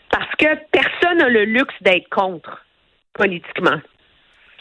Parce 0.09 0.33
que 0.37 0.45
personne 0.71 1.17
n'a 1.19 1.29
le 1.29 1.45
luxe 1.45 1.73
d'être 1.81 2.09
contre 2.09 2.65
politiquement. 3.13 3.79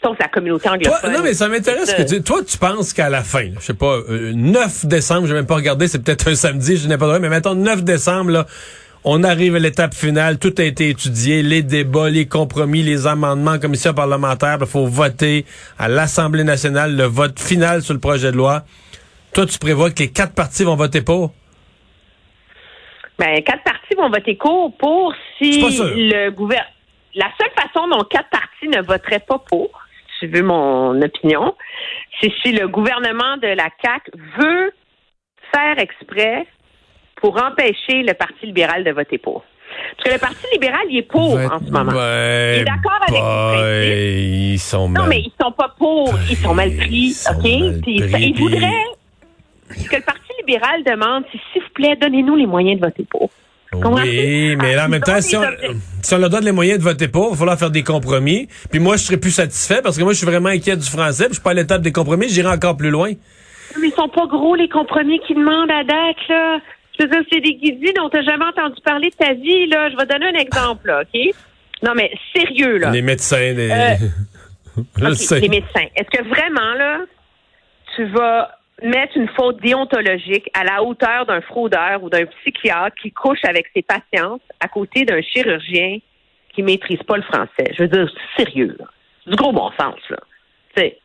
Sauf 0.03 0.19
la 0.21 0.29
communauté 0.29 0.69
anglophone. 0.69 1.13
non, 1.13 1.23
mais 1.23 1.35
ça 1.35 1.49
m'intéresse 1.49 1.95
que 1.95 2.03
tu, 2.03 2.23
toi, 2.23 2.41
tu 2.47 2.59
penses 2.59 2.93
qu'à 2.93 3.09
la 3.09 3.23
fin, 3.23 3.51
je 3.59 3.65
sais 3.65 3.75
pas, 3.75 3.99
9 4.09 4.85
euh, 4.85 4.89
décembre, 4.89 5.27
je 5.27 5.33
n'ai 5.33 5.39
même 5.39 5.47
pas 5.47 5.55
regardé, 5.55 5.89
c'est 5.89 6.03
peut-être 6.03 6.29
un 6.29 6.35
samedi, 6.35 6.77
je 6.77 6.87
n'ai 6.87 6.99
pas 6.99 7.13
de 7.13 7.19
mais 7.19 7.31
mettons 7.31 7.55
9 7.55 7.83
décembre, 7.83 8.31
là, 8.31 8.47
on 9.05 9.23
arrive 9.25 9.55
à 9.55 9.59
l'étape 9.59 9.95
finale, 9.95 10.39
tout 10.39 10.55
a 10.59 10.65
été 10.65 10.91
étudié, 10.91 11.43
les 11.43 11.63
débats, 11.63 12.11
les 12.11 12.27
compromis, 12.27 12.83
les 12.83 13.07
amendements, 13.07 13.59
commission 13.59 13.95
parlementaire, 13.95 14.59
il 14.61 14.67
faut 14.67 14.87
voter 14.87 15.47
à 15.79 15.89
l'Assemblée 15.89 16.45
nationale 16.45 16.95
le 16.95 17.05
vote 17.05 17.41
final 17.41 17.83
sur 17.83 17.95
le 17.95 18.01
projet 18.01 18.33
de 18.33 18.37
loi. 18.37 18.65
Toi, 19.33 19.47
tu 19.47 19.59
prévois 19.59 19.91
que 19.91 20.01
les 20.01 20.11
quatre 20.11 20.33
partis 20.33 20.65
vont 20.65 20.77
voter 20.77 21.03
pour? 21.03 21.33
Ben, 23.19 23.43
quatre 23.43 23.63
partis 23.63 23.95
vont 23.97 24.11
voter 24.11 24.37
court 24.37 24.77
pour 24.77 25.15
si 25.39 25.61
le 25.61 26.31
gouvernement. 26.31 26.71
La 27.15 27.31
seule 27.41 27.51
façon 27.59 27.89
dont 27.89 28.05
quatre 28.05 28.29
partis 28.29 28.69
ne 28.69 28.83
voteraient 28.83 29.25
pas 29.27 29.39
pour, 29.39 29.71
si 30.19 30.27
tu 30.27 30.33
veux 30.35 30.43
mon 30.43 31.01
opinion, 31.01 31.55
c'est 32.21 32.31
si 32.43 32.53
le 32.53 32.69
gouvernement 32.69 33.39
de 33.39 33.49
la 33.49 33.71
CAC 33.83 34.11
veut 34.39 34.73
faire 35.55 35.79
exprès 35.79 36.47
pour 37.17 37.43
empêcher 37.43 38.03
le 38.03 38.13
Parti 38.13 38.47
libéral 38.47 38.85
de 38.85 38.91
voter 38.91 39.17
pour. 39.17 39.45
Parce 39.97 40.09
que 40.09 40.15
le 40.15 40.21
Parti 40.21 40.47
libéral, 40.53 40.83
il 40.91 40.99
est 40.99 41.03
pour 41.03 41.35
en 41.35 41.59
ce 41.59 41.71
moment. 41.71 41.93
il 41.93 42.61
est 42.61 42.65
d'accord 42.65 43.01
avec 43.09 43.81
les 43.89 44.53
Ils 44.53 44.59
sont 44.59 44.89
Non, 44.89 45.07
mais 45.07 45.21
ils 45.21 45.33
sont 45.41 45.53
pas 45.53 45.75
pour. 45.79 46.15
Ils 46.31 46.37
sont 46.37 46.55
mal 46.55 46.75
pris. 46.77 47.17
OK? 47.31 47.45
ils 47.87 48.35
voudraient 48.37 48.85
que 49.91 49.97
le 49.97 50.03
Parti 50.03 50.26
libéral 50.47 50.83
demande, 50.85 51.25
s'il 51.31 51.63
vous 51.63 51.69
plaît, 51.75 51.97
donnez-nous 52.01 52.37
les 52.37 52.47
moyens 52.47 52.81
de 52.81 52.87
voter 52.87 53.07
pour. 53.09 53.31
Oui, 53.73 54.57
mais 54.57 54.75
là, 54.77 54.87
en 54.87 54.89
même 54.89 55.03
temps, 55.03 55.21
si 55.21 55.37
on, 55.37 55.43
si 56.03 56.15
on 56.15 56.19
leur 56.19 56.31
donne 56.31 56.45
les 56.45 56.53
moyens 56.53 56.79
de 56.79 56.85
voter 56.85 57.09
pour, 57.09 57.29
il 57.29 57.31
va 57.31 57.37
falloir 57.37 57.59
faire 57.59 57.71
des 57.71 57.83
compromis. 57.83 58.49
Puis 58.71 58.79
moi, 58.79 58.97
je 58.97 59.03
serais 59.03 59.17
plus 59.17 59.33
satisfait 59.33 59.83
parce 59.83 59.99
que 59.99 60.03
moi, 60.03 60.13
je 60.13 60.19
suis 60.19 60.27
vraiment 60.27 60.49
inquiet 60.49 60.77
du 60.77 60.89
français. 60.89 61.25
Puis 61.25 61.35
je 61.35 61.35
suis 61.35 61.43
pas 61.43 61.51
à 61.51 61.55
l'étape 61.55 61.83
des 61.83 61.93
compromis, 61.93 62.29
j'irai 62.29 62.49
encore 62.49 62.77
plus 62.77 62.91
loin. 62.91 63.13
Mais 63.81 63.89
ils 63.89 63.95
sont 63.95 64.09
pas 64.09 64.27
gros, 64.27 64.55
les 64.55 64.69
compromis 64.69 65.19
qu'ils 65.27 65.37
demandent 65.37 65.71
à 65.71 65.85
date, 65.85 66.17
là. 66.29 66.59
Je 66.99 67.05
veux 67.05 67.11
dire, 67.11 67.23
c'est 67.31 67.41
des 67.41 67.55
guisis 67.55 67.93
dont 67.95 68.09
tu 68.09 68.25
jamais 68.25 68.45
entendu 68.47 68.81
parler 68.83 69.11
de 69.11 69.17
ta 69.17 69.35
vie, 69.35 69.67
là. 69.67 69.91
Je 69.91 69.97
vais 69.97 70.07
donner 70.07 70.27
un 70.27 70.41
exemple, 70.41 70.87
là, 70.87 71.03
OK? 71.03 71.35
Non, 71.83 71.93
mais 71.95 72.11
sérieux, 72.35 72.79
là. 72.79 72.91
Les 72.91 73.03
médecins, 73.03 73.53
les... 73.53 73.71
Euh, 73.71 73.95
les 75.41 75.49
médecins. 75.49 75.87
Est-ce 75.95 76.19
que 76.19 76.27
vraiment, 76.29 76.75
là, 76.75 77.01
tu 77.95 78.07
vas 78.07 78.56
mettre 78.83 79.17
une 79.17 79.29
faute 79.29 79.61
déontologique 79.61 80.51
à 80.55 80.65
la 80.65 80.83
hauteur 80.83 81.27
d'un 81.27 81.41
fraudeur 81.41 82.03
ou 82.03 82.11
d'un 82.11 82.27
psychiatre 82.27 82.97
qui 83.01 83.11
couche 83.11 83.45
avec 83.45 83.67
ses 83.75 83.83
patientes 83.83 84.43
à 84.61 84.69
côté 84.69 85.05
d'un 85.05 85.23
chirurgien 85.23 85.99
qui 86.53 86.63
maîtrise 86.63 87.03
pas 87.05 87.17
le 87.17 87.23
français? 87.23 87.73
Je 87.77 87.83
veux 87.83 87.89
dire, 87.89 88.11
sérieux, 88.37 88.77
là. 88.79 88.87
Du 89.27 89.37
gros 89.37 89.53
bon 89.53 89.71
sens, 89.79 89.99
là. 90.11 90.19
Tu 90.75 90.83
sais, 90.83 90.99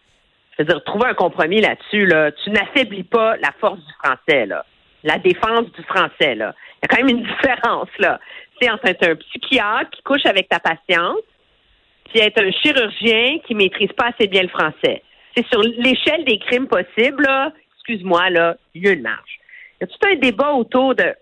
je 0.57 0.63
veux 0.63 0.67
dire, 0.67 0.83
trouver 0.83 1.07
un 1.07 1.13
compromis 1.13 1.61
là-dessus, 1.61 2.05
là, 2.05 2.31
tu 2.31 2.51
n'affaiblis 2.51 3.03
pas 3.03 3.37
la 3.37 3.51
force 3.59 3.79
du 3.79 3.93
français, 4.03 4.45
là. 4.45 4.65
La 5.03 5.17
défense 5.17 5.71
du 5.71 5.83
français, 5.83 6.35
là. 6.35 6.53
Il 6.75 6.83
y 6.83 6.85
a 6.85 6.87
quand 6.87 7.03
même 7.03 7.17
une 7.17 7.23
différence, 7.41 7.89
là. 7.99 8.19
C'est 8.59 8.69
entre 8.69 8.87
un 8.87 9.15
psychiatre 9.15 9.89
qui 9.91 10.03
couche 10.03 10.25
avec 10.25 10.49
ta 10.49 10.59
patiente 10.59 11.17
puis 12.09 12.19
être 12.19 12.43
un 12.43 12.51
chirurgien 12.51 13.39
qui 13.47 13.55
maîtrise 13.55 13.91
pas 13.93 14.07
assez 14.07 14.27
bien 14.27 14.43
le 14.43 14.49
français. 14.49 15.01
C'est 15.35 15.45
sur 15.47 15.61
l'échelle 15.61 16.25
des 16.25 16.39
crimes 16.39 16.67
possibles, 16.67 17.27
excuse-moi, 17.75 18.29
là, 18.29 18.55
il 18.73 18.85
y 18.85 18.89
a 18.89 18.91
une 18.91 19.01
marge. 19.01 19.39
Il 19.79 19.81
y 19.81 19.83
a 19.85 19.88
tout 19.88 20.07
un 20.07 20.15
débat 20.15 20.51
autour 20.51 20.95
de 20.95 21.13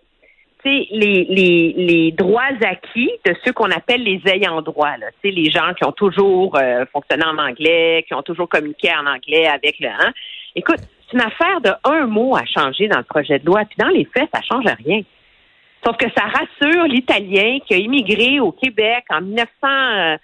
les, 0.66 1.76
les, 1.78 2.12
droits 2.12 2.52
acquis 2.62 3.12
de 3.26 3.34
ceux 3.44 3.54
qu'on 3.54 3.72
appelle 3.72 4.04
les 4.04 4.22
ayants 4.26 4.62
droit, 4.62 4.98
là. 4.98 5.08
Les 5.24 5.50
gens 5.50 5.74
qui 5.74 5.86
ont 5.86 5.92
toujours 5.92 6.58
euh, 6.58 6.86
fonctionné 6.92 7.24
en 7.26 7.38
anglais, 7.38 8.04
qui 8.08 8.14
ont 8.14 8.24
toujours 8.24 8.50
communiqué 8.50 8.92
en 8.92 9.06
anglais 9.06 9.48
avec 9.48 9.80
le 9.80 9.88
hein. 9.88 10.12
Écoute, 10.56 10.80
c'est 10.80 11.14
une 11.18 11.22
affaire 11.22 11.62
de 11.62 11.72
un 11.86 12.08
mot 12.08 12.36
à 12.36 12.46
changer 12.46 12.88
dans 12.88 12.98
le 12.98 13.04
projet 13.04 13.40
de 13.40 13.46
loi, 13.46 13.62
puis 13.66 13.78
dans 13.78 13.88
les 13.90 14.06
faits, 14.06 14.30
ça 14.34 14.42
change 14.42 14.66
rien. 14.86 15.02
Sauf 15.86 15.96
que 15.96 16.08
ça 16.16 16.26
rassure 16.26 16.84
l'Italien 16.86 17.60
qui 17.66 17.74
a 17.74 17.78
immigré 17.78 18.40
au 18.40 18.52
Québec 18.52 19.06
en 19.10 19.22
1960, 19.22 19.70
euh, 19.72 20.18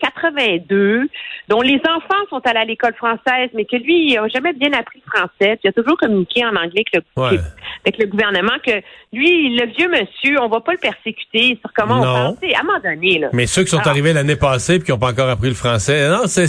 82, 0.00 1.08
dont 1.48 1.60
les 1.60 1.80
enfants 1.88 2.22
sont 2.30 2.40
allés 2.44 2.60
à 2.60 2.64
l'école 2.64 2.94
française, 2.94 3.50
mais 3.54 3.64
que 3.64 3.76
lui, 3.76 4.12
il 4.12 4.14
n'a 4.14 4.28
jamais 4.28 4.52
bien 4.52 4.72
appris 4.72 5.02
le 5.04 5.10
français, 5.10 5.56
puis 5.56 5.60
il 5.64 5.68
a 5.68 5.72
toujours 5.72 5.96
communiqué 5.96 6.44
en 6.44 6.50
anglais 6.56 6.84
avec 6.92 7.04
le, 7.16 7.22
Ouais. 7.22 7.38
avec 7.84 7.98
le 7.98 8.06
gouvernement, 8.06 8.52
que 8.64 8.72
lui, 9.12 9.56
le 9.56 9.66
vieux 9.76 9.88
monsieur, 9.88 10.40
on 10.40 10.48
va 10.48 10.60
pas 10.60 10.72
le 10.72 10.78
persécuter 10.78 11.58
sur 11.60 11.72
comment 11.74 12.04
Non. 12.04 12.36
on 12.36 12.36
sais, 12.40 12.54
À 12.54 12.60
un 12.60 12.62
moment 12.64 12.80
donné, 12.82 13.18
là. 13.18 13.28
Mais 13.32 13.46
ceux 13.46 13.64
qui 13.64 13.70
sont 13.70 13.78
Alors- 13.78 13.88
arrivés 13.88 14.12
l'année 14.12 14.36
passée 14.36 14.74
et 14.76 14.80
qui 14.80 14.90
n'ont 14.90 14.98
pas 14.98 15.10
encore 15.10 15.28
appris 15.28 15.48
le 15.48 15.54
français, 15.54 16.08
non, 16.08 16.22
c'est... 16.26 16.46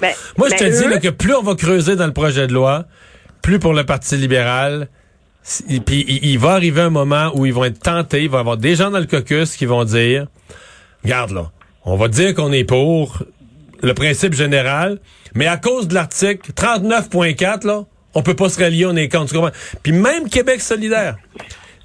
Ben, 0.00 0.12
Moi, 0.36 0.48
je 0.48 0.54
ben, 0.54 0.58
te 0.58 0.64
dis 0.64 0.84
eux- 0.86 0.90
là, 0.90 0.98
que 0.98 1.08
plus 1.08 1.34
on 1.34 1.42
va 1.42 1.54
creuser 1.54 1.94
dans 1.96 2.06
le 2.06 2.12
projet 2.12 2.46
de 2.46 2.52
loi, 2.52 2.84
plus 3.42 3.58
pour 3.58 3.72
le 3.74 3.84
Parti 3.84 4.16
libéral, 4.16 4.88
puis 5.86 6.04
il, 6.08 6.24
il 6.24 6.38
va 6.38 6.52
arriver 6.52 6.80
un 6.80 6.90
moment 6.90 7.30
où 7.34 7.46
ils 7.46 7.52
vont 7.54 7.64
être 7.64 7.78
tentés, 7.78 8.22
il 8.24 8.30
va 8.30 8.38
y 8.38 8.40
avoir 8.40 8.56
des 8.56 8.74
gens 8.74 8.90
dans 8.90 8.98
le 8.98 9.06
caucus 9.06 9.56
qui 9.56 9.66
vont 9.66 9.84
dire, 9.84 10.26
regarde 11.04 11.30
là, 11.30 11.50
on 11.84 11.96
va 11.96 12.08
dire 12.08 12.34
qu'on 12.34 12.52
est 12.52 12.64
pour 12.64 13.22
le 13.82 13.94
principe 13.94 14.34
général, 14.34 14.98
mais 15.34 15.46
à 15.46 15.56
cause 15.56 15.88
de 15.88 15.94
l'article 15.94 16.52
39.4, 16.52 17.66
là, 17.66 17.84
on 18.14 18.22
peut 18.22 18.34
pas 18.34 18.48
se 18.48 18.58
rallier, 18.60 18.86
on 18.86 18.96
est 18.96 19.08
contre. 19.08 19.30
tu 19.32 19.34
comprends? 19.34 19.50
Puis 19.82 19.92
même 19.92 20.28
Québec 20.28 20.60
solidaire. 20.60 21.16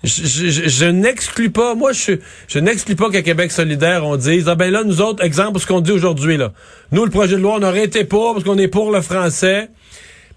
Je, 0.01 0.23
je- 0.25 0.85
n'exclus 0.85 1.49
pas, 1.49 1.75
moi, 1.75 1.91
je, 1.91 2.13
je 2.47 2.59
n'exclus 2.59 2.95
pas 2.95 3.09
qu'à 3.09 3.21
Québec 3.21 3.51
solidaire, 3.51 4.05
on 4.05 4.15
dise, 4.15 4.47
ah 4.47 4.55
ben 4.55 4.71
là, 4.71 4.83
nous 4.85 5.01
autres, 5.01 5.21
exemple, 5.21 5.59
ce 5.59 5.67
qu'on 5.67 5.81
dit 5.81 5.91
aujourd'hui, 5.91 6.37
là. 6.37 6.53
Nous, 6.93 7.03
le 7.03 7.11
projet 7.11 7.35
de 7.35 7.41
loi, 7.41 7.57
on 7.59 7.63
aurait 7.63 7.83
été 7.83 8.05
pour, 8.05 8.33
parce 8.33 8.45
qu'on 8.45 8.57
est 8.57 8.69
pour 8.69 8.91
le 8.91 9.01
français. 9.01 9.69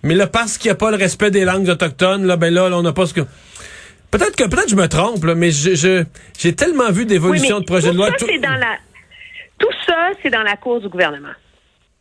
Mais 0.02 0.14
là, 0.16 0.26
parce 0.26 0.58
qu'il 0.58 0.68
n'y 0.68 0.72
a 0.72 0.74
pas 0.74 0.90
le 0.90 0.96
respect 0.96 1.30
des 1.30 1.44
langues 1.44 1.68
autochtones, 1.68 2.26
là, 2.26 2.36
ben 2.36 2.52
là, 2.52 2.68
là, 2.68 2.76
on 2.76 2.82
n'a 2.82 2.92
pas 2.92 3.06
ce 3.06 3.14
que... 3.14 3.20
Peut-être 4.10 4.34
que, 4.34 4.44
peut-être 4.48 4.64
que 4.64 4.70
je 4.72 4.76
me 4.76 4.88
trompe, 4.88 5.22
là, 5.24 5.36
mais 5.36 5.52
je, 5.52 5.76
je- 5.76 6.02
j'ai 6.36 6.54
tellement 6.56 6.90
vu 6.90 7.06
d'évolution 7.06 7.60
de 7.60 7.64
projet 7.64 7.92
de 7.92 7.96
loi. 7.98 8.08
ça, 8.08 8.16
tout- 8.16 8.26
c'est 8.28 8.38
dans 8.40 8.56
la... 8.56 8.78
Tout 9.62 9.72
ça, 9.86 10.10
c'est 10.20 10.30
dans 10.30 10.42
la 10.42 10.56
cour 10.56 10.80
du 10.80 10.88
gouvernement. 10.88 11.34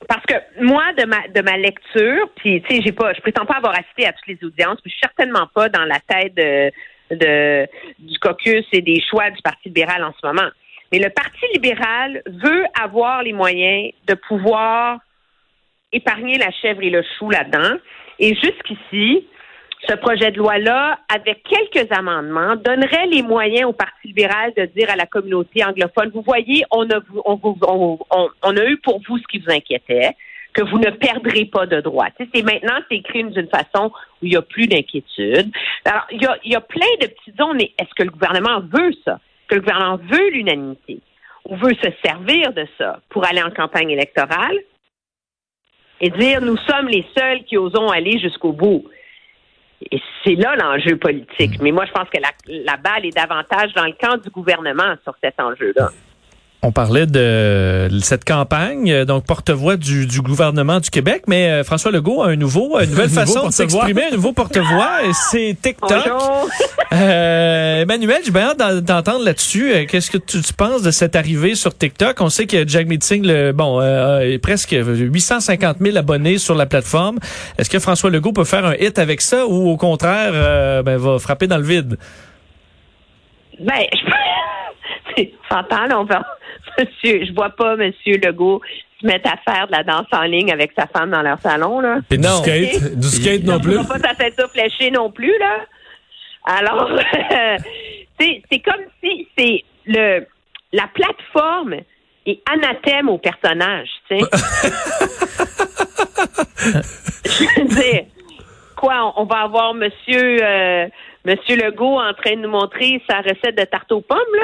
Parce 0.09 0.25
que 0.25 0.33
moi, 0.59 0.83
de 0.97 1.05
ma 1.05 1.27
de 1.27 1.41
ma 1.41 1.57
lecture, 1.57 2.27
puis 2.35 2.61
tu 2.63 2.75
sais, 2.75 2.81
j'ai 2.83 2.91
pas, 2.91 3.13
je 3.13 3.21
prétends 3.21 3.45
pas 3.45 3.57
avoir 3.57 3.73
assisté 3.79 4.07
à 4.07 4.13
toutes 4.13 4.27
les 4.27 4.39
audiences, 4.43 4.81
puis 4.81 4.89
je 4.89 4.95
suis 4.95 5.01
certainement 5.01 5.47
pas 5.53 5.69
dans 5.69 5.85
la 5.85 5.99
tête 5.99 6.33
de 6.35 7.67
du 7.99 8.19
caucus 8.19 8.65
et 8.71 8.81
des 8.81 8.99
choix 9.07 9.29
du 9.29 9.39
Parti 9.43 9.69
libéral 9.69 10.03
en 10.03 10.13
ce 10.19 10.25
moment. 10.25 10.49
Mais 10.91 10.97
le 10.97 11.09
Parti 11.09 11.45
libéral 11.53 12.23
veut 12.25 12.65
avoir 12.81 13.21
les 13.21 13.33
moyens 13.33 13.93
de 14.07 14.15
pouvoir 14.15 14.99
épargner 15.91 16.37
la 16.39 16.51
chèvre 16.51 16.81
et 16.81 16.89
le 16.89 17.03
chou 17.17 17.29
là-dedans. 17.29 17.77
Et 18.17 18.33
jusqu'ici, 18.35 19.27
ce 19.87 19.93
projet 19.95 20.31
de 20.31 20.37
loi-là, 20.37 20.99
avec 21.13 21.43
quelques 21.43 21.91
amendements, 21.91 22.55
donnerait 22.55 23.07
les 23.07 23.23
moyens 23.23 23.65
au 23.69 23.73
Parti 23.73 24.07
libéral 24.09 24.53
de 24.55 24.65
dire 24.65 24.89
à 24.91 24.95
la 24.95 25.05
communauté 25.07 25.63
anglophone, 25.63 26.11
vous 26.13 26.21
voyez, 26.21 26.63
on 26.71 26.87
a, 26.89 26.99
on, 27.25 27.39
on- 27.43 27.99
on- 28.11 28.29
on 28.43 28.55
eu 28.57 28.77
pour 28.77 29.01
vous 29.07 29.17
ce 29.17 29.23
qui 29.23 29.39
vous 29.39 29.51
inquiétait, 29.51 30.11
que 30.53 30.63
vous 30.63 30.77
ne 30.77 30.91
perdrez 30.91 31.45
pas 31.45 31.65
de 31.65 31.81
droits. 31.81 32.09
C'est 32.17 32.43
maintenant, 32.43 32.77
c'est 32.89 32.97
écrit 32.97 33.23
d'une 33.23 33.47
façon 33.47 33.91
où 34.21 34.25
il 34.25 34.29
n'y 34.29 34.35
a 34.35 34.41
plus 34.41 34.67
d'inquiétude. 34.67 35.49
Alors, 35.85 36.05
il 36.11 36.21
y 36.51 36.55
a, 36.55 36.61
plein 36.61 36.85
de 37.01 37.07
petites 37.07 37.37
zones, 37.37 37.57
mais 37.57 37.71
est-ce 37.79 37.93
que 37.95 38.03
le 38.03 38.11
gouvernement 38.11 38.59
veut 38.59 38.91
ça? 39.05 39.19
Que 39.47 39.55
le 39.55 39.61
gouvernement 39.61 39.97
veut 39.97 40.29
l'unanimité? 40.31 40.99
Ou 41.45 41.55
veut 41.55 41.73
se 41.73 41.89
servir 42.03 42.53
de 42.53 42.67
ça 42.77 42.99
pour 43.09 43.25
aller 43.25 43.41
en 43.41 43.49
campagne 43.49 43.89
électorale? 43.89 44.57
et 46.03 46.09
dire 46.09 46.41
nous 46.41 46.57
sommes 46.57 46.87
les 46.87 47.05
seuls 47.15 47.43
qui 47.43 47.57
osons 47.57 47.89
aller 47.89 48.17
jusqu'au 48.19 48.51
bout? 48.51 48.85
Et 49.89 49.99
c'est 50.23 50.35
là 50.35 50.55
l'enjeu 50.55 50.97
politique. 50.97 51.59
Mais 51.61 51.71
moi, 51.71 51.85
je 51.85 51.91
pense 51.91 52.09
que 52.09 52.19
la, 52.19 52.29
la 52.47 52.77
balle 52.77 53.05
est 53.05 53.15
davantage 53.15 53.73
dans 53.73 53.85
le 53.85 53.93
camp 53.93 54.17
du 54.17 54.29
gouvernement 54.29 54.95
sur 55.03 55.15
cet 55.23 55.39
enjeu-là. 55.39 55.89
On 56.63 56.71
parlait 56.71 57.07
de 57.07 57.89
cette 58.03 58.23
campagne, 58.23 58.91
euh, 58.91 59.03
donc 59.03 59.25
porte-voix 59.25 59.77
du, 59.77 60.05
du 60.05 60.21
gouvernement 60.21 60.79
du 60.79 60.91
Québec, 60.91 61.23
mais 61.27 61.49
euh, 61.49 61.63
François 61.63 61.89
Legault 61.91 62.21
a 62.21 62.27
un 62.27 62.35
nouveau, 62.35 62.79
une 62.79 62.89
nouvelle 62.91 63.09
façon 63.09 63.47
de 63.47 63.51
s'exprimer, 63.51 64.03
un 64.11 64.15
nouveau 64.15 64.31
porte-voix, 64.31 65.03
et 65.03 65.11
c'est 65.13 65.55
TikTok. 65.61 65.91
Euh, 66.93 67.83
Emmanuel, 67.83 68.17
j'ai 68.25 68.31
bien 68.31 68.49
hâte 68.49 68.59
d'en- 68.59 68.81
d'entendre 68.81 69.23
là-dessus. 69.23 69.71
Euh, 69.73 69.85
Qu'est-ce 69.87 70.11
que 70.11 70.17
tu, 70.17 70.41
tu 70.41 70.51
penses 70.53 70.81
de 70.81 70.91
cette 70.91 71.15
arrivée 71.15 71.55
sur 71.55 71.73
TikTok? 71.77 72.19
On 72.19 72.27
sait 72.27 72.45
que 72.47 72.67
Jack 72.67 72.85
Meeting, 72.87 73.25
le, 73.25 73.53
bon, 73.53 73.79
euh, 73.79 74.19
est 74.19 74.39
presque 74.39 74.71
850 74.75 75.77
000 75.79 75.95
abonnés 75.95 76.37
sur 76.37 76.53
la 76.53 76.65
plateforme. 76.65 77.17
Est-ce 77.57 77.69
que 77.69 77.79
François 77.79 78.09
Legault 78.09 78.33
peut 78.33 78.43
faire 78.43 78.65
un 78.65 78.73
hit 78.73 78.99
avec 78.99 79.21
ça 79.21 79.45
ou 79.47 79.69
au 79.69 79.77
contraire, 79.77 80.31
euh, 80.33 80.83
ben, 80.83 80.97
va 80.97 81.17
frapper 81.17 81.47
dans 81.47 81.57
le 81.57 81.63
vide? 81.63 81.97
Ben, 83.61 83.85
je 85.17 85.23
s'entend, 85.49 85.85
là, 85.85 85.97
on 85.97 86.03
va, 86.03 86.23
monsieur, 86.79 87.25
je 87.25 87.33
vois 87.33 87.49
pas 87.51 87.75
monsieur 87.75 88.17
Legault 88.17 88.61
se 89.01 89.05
mettre 89.07 89.29
à 89.31 89.37
faire 89.51 89.67
de 89.67 89.71
la 89.71 89.83
danse 89.83 90.05
en 90.11 90.23
ligne 90.23 90.51
avec 90.51 90.71
sa 90.77 90.85
femme 90.87 91.09
dans 91.11 91.21
leur 91.21 91.39
salon, 91.41 91.79
là. 91.79 91.97
Du 92.09 92.17
Non. 92.19 92.41
skate, 92.43 92.99
du 92.99 93.07
skate 93.07 93.43
non 93.43 93.55
On 93.55 93.59
plus. 93.59 93.75
va 93.75 93.83
pas 93.83 93.99
sa 93.99 94.15
tête 94.15 94.39
fléchée 94.53 94.91
non 94.91 95.09
plus, 95.11 95.33
là. 95.39 95.65
Alors, 96.45 96.89
c'est 98.19 98.41
c'est 98.51 98.59
comme 98.59 98.83
si 99.03 99.27
c'est 99.37 99.63
le 99.85 100.25
la 100.73 100.87
plateforme 100.93 101.75
est 102.25 102.39
anathème 102.51 103.09
au 103.09 103.17
personnage, 103.17 103.89
tu 104.09 104.19
sais. 104.19 104.25
Je 107.25 107.61
veux 107.61 107.67
dire, 107.67 108.03
quoi, 108.75 109.13
on, 109.17 109.21
on 109.21 109.25
va 109.25 109.41
avoir 109.41 109.73
monsieur 109.73 110.37
euh, 110.43 110.87
monsieur 111.25 111.55
Legault 111.57 111.99
en 111.99 112.13
train 112.13 112.35
de 112.35 112.41
nous 112.41 112.49
montrer 112.49 113.01
sa 113.09 113.17
recette 113.21 113.57
de 113.57 113.63
tarte 113.65 113.91
aux 113.91 114.01
pommes, 114.01 114.17
là? 114.35 114.43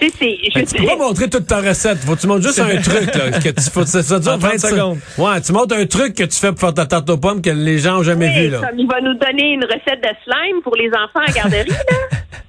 Tu 0.00 0.08
sais, 0.10 0.38
c'est... 0.54 0.64
tu 0.64 0.74
peux 0.76 0.86
pas 0.86 0.96
montrer 0.96 1.28
toute 1.28 1.46
ta 1.46 1.60
recette. 1.60 1.98
Faut 1.98 2.14
que 2.16 2.20
tu 2.20 2.26
montres 2.26 2.42
juste 2.46 2.58
un 2.60 2.76
truc, 2.80 3.14
là. 3.14 3.30
Que 3.38 3.50
tu, 3.50 3.70
faut, 3.70 3.84
ça, 3.84 4.02
ça 4.02 4.18
dure 4.18 4.32
En 4.32 4.38
30 4.38 4.52
20 4.52 4.58
secondes. 4.58 4.98
Ouais, 5.18 5.40
tu 5.40 5.52
montres 5.52 5.76
un 5.76 5.86
truc 5.86 6.14
que 6.14 6.24
tu 6.24 6.38
fais 6.38 6.50
pour 6.50 6.60
faire 6.60 6.74
ta 6.74 6.86
tarte 6.86 7.10
aux 7.10 7.18
pommes 7.18 7.42
que 7.42 7.50
les 7.50 7.78
gens 7.78 7.98
ont 7.98 8.02
jamais 8.02 8.28
Oui, 8.28 8.42
vu, 8.44 8.48
là. 8.50 8.60
comme 8.60 8.78
il 8.78 8.86
va 8.86 9.00
nous 9.00 9.14
donner 9.14 9.52
une 9.52 9.64
recette 9.64 10.02
de 10.02 10.08
slime 10.24 10.62
pour 10.62 10.74
les 10.76 10.88
enfants 10.88 11.26
à 11.26 11.32
garderie, 11.32 11.68
là. 11.68 11.76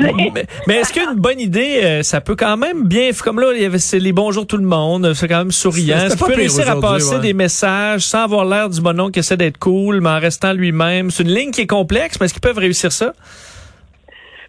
Mais, 0.00 0.44
mais 0.66 0.74
est-ce 0.76 0.92
qu'une 0.92 1.14
bonne 1.16 1.40
idée, 1.40 1.80
euh, 1.82 2.02
ça 2.02 2.20
peut 2.20 2.36
quand 2.36 2.56
même 2.56 2.86
bien, 2.86 3.10
comme 3.24 3.40
là, 3.40 3.52
il 3.54 3.62
y 3.62 3.64
avait 3.64 3.78
c'est 3.78 3.98
les 3.98 4.12
bonjours 4.12 4.46
tout 4.46 4.56
le 4.58 4.64
monde, 4.64 5.14
c'est 5.14 5.26
quand 5.26 5.38
même 5.38 5.50
souriant. 5.50 6.06
Pas 6.18 6.26
peut 6.26 6.34
réussir 6.34 6.70
à 6.70 6.78
passer 6.80 7.16
ouais. 7.16 7.20
des 7.20 7.32
messages 7.32 8.02
sans 8.02 8.24
avoir 8.24 8.44
l'air 8.44 8.68
du 8.68 8.80
bonhomme 8.80 9.10
qui 9.10 9.18
essaie 9.18 9.36
d'être 9.36 9.58
cool, 9.58 10.00
mais 10.00 10.10
en 10.10 10.20
restant 10.20 10.52
lui-même? 10.52 11.10
C'est 11.10 11.22
une 11.24 11.34
ligne 11.34 11.50
qui 11.50 11.62
est 11.62 11.66
complexe, 11.66 12.18
mais 12.20 12.26
est-ce 12.26 12.34
qu'ils 12.34 12.42
peuvent 12.42 12.58
réussir 12.58 12.92
ça? 12.92 13.14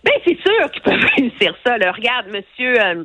Ben, 0.03 0.13
c'est 0.25 0.37
sûr 0.41 0.71
qu'ils 0.71 0.81
peuvent 0.81 1.05
réussir 1.17 1.55
ça. 1.65 1.77
Là. 1.77 1.91
Regarde, 1.91 2.27
monsieur, 2.27 2.81
euh, 2.81 3.03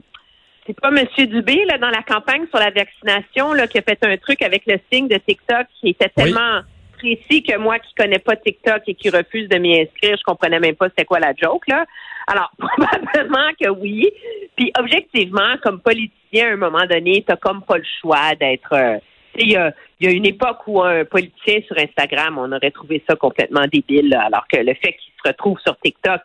c'est 0.66 0.78
pas 0.78 0.90
monsieur 0.90 1.26
Dubé, 1.26 1.64
là, 1.64 1.78
dans 1.78 1.90
la 1.90 2.02
campagne 2.02 2.46
sur 2.48 2.58
la 2.58 2.70
vaccination, 2.70 3.52
là, 3.52 3.66
qui 3.66 3.78
a 3.78 3.82
fait 3.82 3.98
un 4.02 4.16
truc 4.16 4.42
avec 4.42 4.62
le 4.66 4.78
signe 4.92 5.08
de 5.08 5.16
TikTok 5.16 5.66
qui 5.80 5.90
était 5.90 6.10
Oui. 6.16 6.24
tellement 6.24 6.60
précis 6.98 7.42
que 7.42 7.56
moi 7.56 7.78
qui 7.78 7.94
connais 7.94 8.18
pas 8.18 8.36
TikTok 8.36 8.82
et 8.88 8.94
qui 8.94 9.08
refuse 9.08 9.48
de 9.48 9.56
m'y 9.56 9.80
inscrire, 9.80 10.16
je 10.18 10.24
comprenais 10.24 10.58
même 10.58 10.74
pas 10.74 10.88
c'était 10.88 11.04
quoi 11.04 11.20
la 11.20 11.32
joke 11.32 11.66
là. 11.68 11.86
Alors 12.26 12.50
probablement 12.58 13.50
que 13.58 13.68
oui. 13.70 14.10
Puis 14.56 14.72
objectivement, 14.78 15.56
comme 15.62 15.80
politicien, 15.80 16.50
à 16.50 16.52
un 16.52 16.56
moment 16.56 16.84
donné, 16.86 17.24
t'as 17.26 17.36
comme 17.36 17.62
pas 17.62 17.78
le 17.78 17.84
choix 18.00 18.34
d'être. 18.38 18.72
Euh, 18.72 18.98
il 19.36 19.52
y 19.52 19.56
a, 19.56 19.72
y 20.00 20.08
a 20.08 20.10
une 20.10 20.26
époque 20.26 20.58
où 20.66 20.82
un 20.82 21.04
politicien 21.04 21.60
sur 21.66 21.78
Instagram, 21.78 22.38
on 22.38 22.50
aurait 22.50 22.72
trouvé 22.72 23.02
ça 23.08 23.14
complètement 23.14 23.64
débile, 23.72 24.08
là, 24.08 24.22
alors 24.22 24.46
que 24.52 24.58
le 24.58 24.74
fait 24.74 24.94
qu'il 24.94 25.07
se 25.22 25.28
retrouve 25.28 25.58
sur 25.64 25.76
TikTok, 25.78 26.20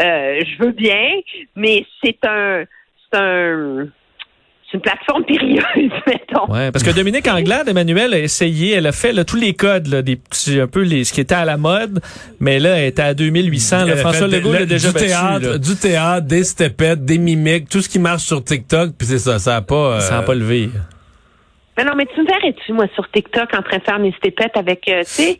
euh, 0.00 0.40
je 0.46 0.64
veux 0.64 0.72
bien, 0.72 1.10
mais 1.56 1.84
c'est 2.02 2.18
un, 2.24 2.64
c'est 3.12 3.18
un 3.18 3.86
c'est 4.70 4.78
une 4.78 4.82
plateforme 4.84 5.24
périlleuse, 5.24 5.60
mettons. 6.06 6.50
Ouais, 6.50 6.72
parce 6.72 6.82
que 6.82 6.90
Dominique 6.92 7.28
Anglade, 7.28 7.68
Emmanuel, 7.68 8.14
a 8.14 8.18
essayé, 8.18 8.72
elle 8.72 8.86
a 8.86 8.92
fait 8.92 9.12
là, 9.12 9.22
tous 9.22 9.36
les 9.36 9.52
codes, 9.52 9.86
là, 9.88 10.00
des 10.00 10.16
petits, 10.16 10.58
un 10.60 10.66
peu 10.66 10.80
les, 10.80 11.04
ce 11.04 11.12
qui 11.12 11.20
était 11.20 11.34
à 11.34 11.44
la 11.44 11.58
mode, 11.58 12.00
mais 12.40 12.58
là, 12.58 12.78
elle 12.78 12.86
était 12.86 13.02
à 13.02 13.12
2800. 13.12 13.76
Là, 13.76 13.82
Elle 13.84 13.92
a 13.92 13.96
François 13.98 14.30
fait 14.30 14.36
Legault 14.38 14.52
l'a 14.54 14.64
déjà 14.64 14.88
du 14.88 14.94
battu. 14.94 15.06
théâtre, 15.08 15.58
du 15.58 15.76
théâtre, 15.76 16.26
des 16.26 16.44
stepettes, 16.44 17.04
des 17.04 17.18
mimiques, 17.18 17.68
tout 17.68 17.82
ce 17.82 17.88
qui 17.90 17.98
marche 17.98 18.22
sur 18.22 18.42
TikTok, 18.42 18.92
puis 18.96 19.06
c'est 19.06 19.18
ça, 19.18 19.38
ça 19.38 19.56
a 19.56 19.60
pas. 19.60 19.96
euh, 19.96 20.00
Ça 20.00 20.14
n'a 20.14 20.22
pas 20.22 20.34
levé. 20.34 20.70
Mais 21.76 21.84
non, 21.84 21.92
mais 21.94 22.06
tu 22.06 22.20
me 22.22 22.26
verrais-tu, 22.26 22.72
moi, 22.72 22.86
sur 22.94 23.10
TikTok, 23.10 23.52
en 23.54 23.60
train 23.62 23.76
de 23.76 23.82
faire 23.82 23.98
mes 23.98 24.12
stépettes 24.12 24.56
avec, 24.56 24.88
euh, 24.88 25.00
tu 25.00 25.04
sais, 25.10 25.38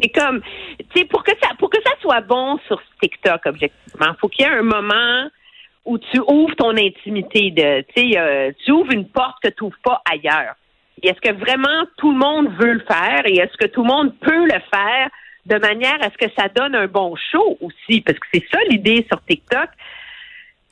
c'est 0.00 0.08
comme, 0.10 0.40
tu 0.78 1.00
sais, 1.00 1.04
pour 1.04 1.22
que 1.22 1.32
ça, 1.42 1.50
pour 1.58 1.70
que 1.70 1.78
ça 1.84 1.92
soit 2.00 2.20
bon 2.20 2.58
sur 2.66 2.80
TikTok, 3.02 3.40
objectivement, 3.46 4.14
faut 4.20 4.28
qu'il 4.28 4.46
y 4.46 4.48
ait 4.48 4.52
un 4.52 4.62
moment 4.62 5.28
où 5.84 5.98
tu 5.98 6.18
ouvres 6.20 6.54
ton 6.56 6.76
intimité 6.76 7.50
de, 7.50 7.82
tu 7.94 8.12
sais, 8.12 8.18
euh, 8.18 8.52
tu 8.64 8.72
ouvres 8.72 8.92
une 8.92 9.08
porte 9.08 9.36
que 9.42 9.50
tu 9.50 9.64
ouvres 9.64 9.78
pas 9.82 10.02
ailleurs. 10.10 10.54
Est-ce 11.02 11.20
que 11.20 11.34
vraiment 11.34 11.84
tout 11.98 12.12
le 12.12 12.18
monde 12.18 12.48
veut 12.58 12.72
le 12.72 12.84
faire 12.88 13.22
et 13.26 13.36
est-ce 13.36 13.56
que 13.58 13.66
tout 13.66 13.82
le 13.82 13.88
monde 13.88 14.14
peut 14.20 14.44
le 14.44 14.60
faire 14.72 15.10
de 15.44 15.58
manière 15.58 15.98
à 16.00 16.10
ce 16.10 16.16
que 16.16 16.32
ça 16.38 16.48
donne 16.48 16.74
un 16.74 16.86
bon 16.86 17.14
show 17.30 17.58
aussi? 17.60 18.00
Parce 18.00 18.18
que 18.18 18.26
c'est 18.32 18.44
ça 18.50 18.58
l'idée 18.70 19.04
sur 19.10 19.22
TikTok. 19.24 19.68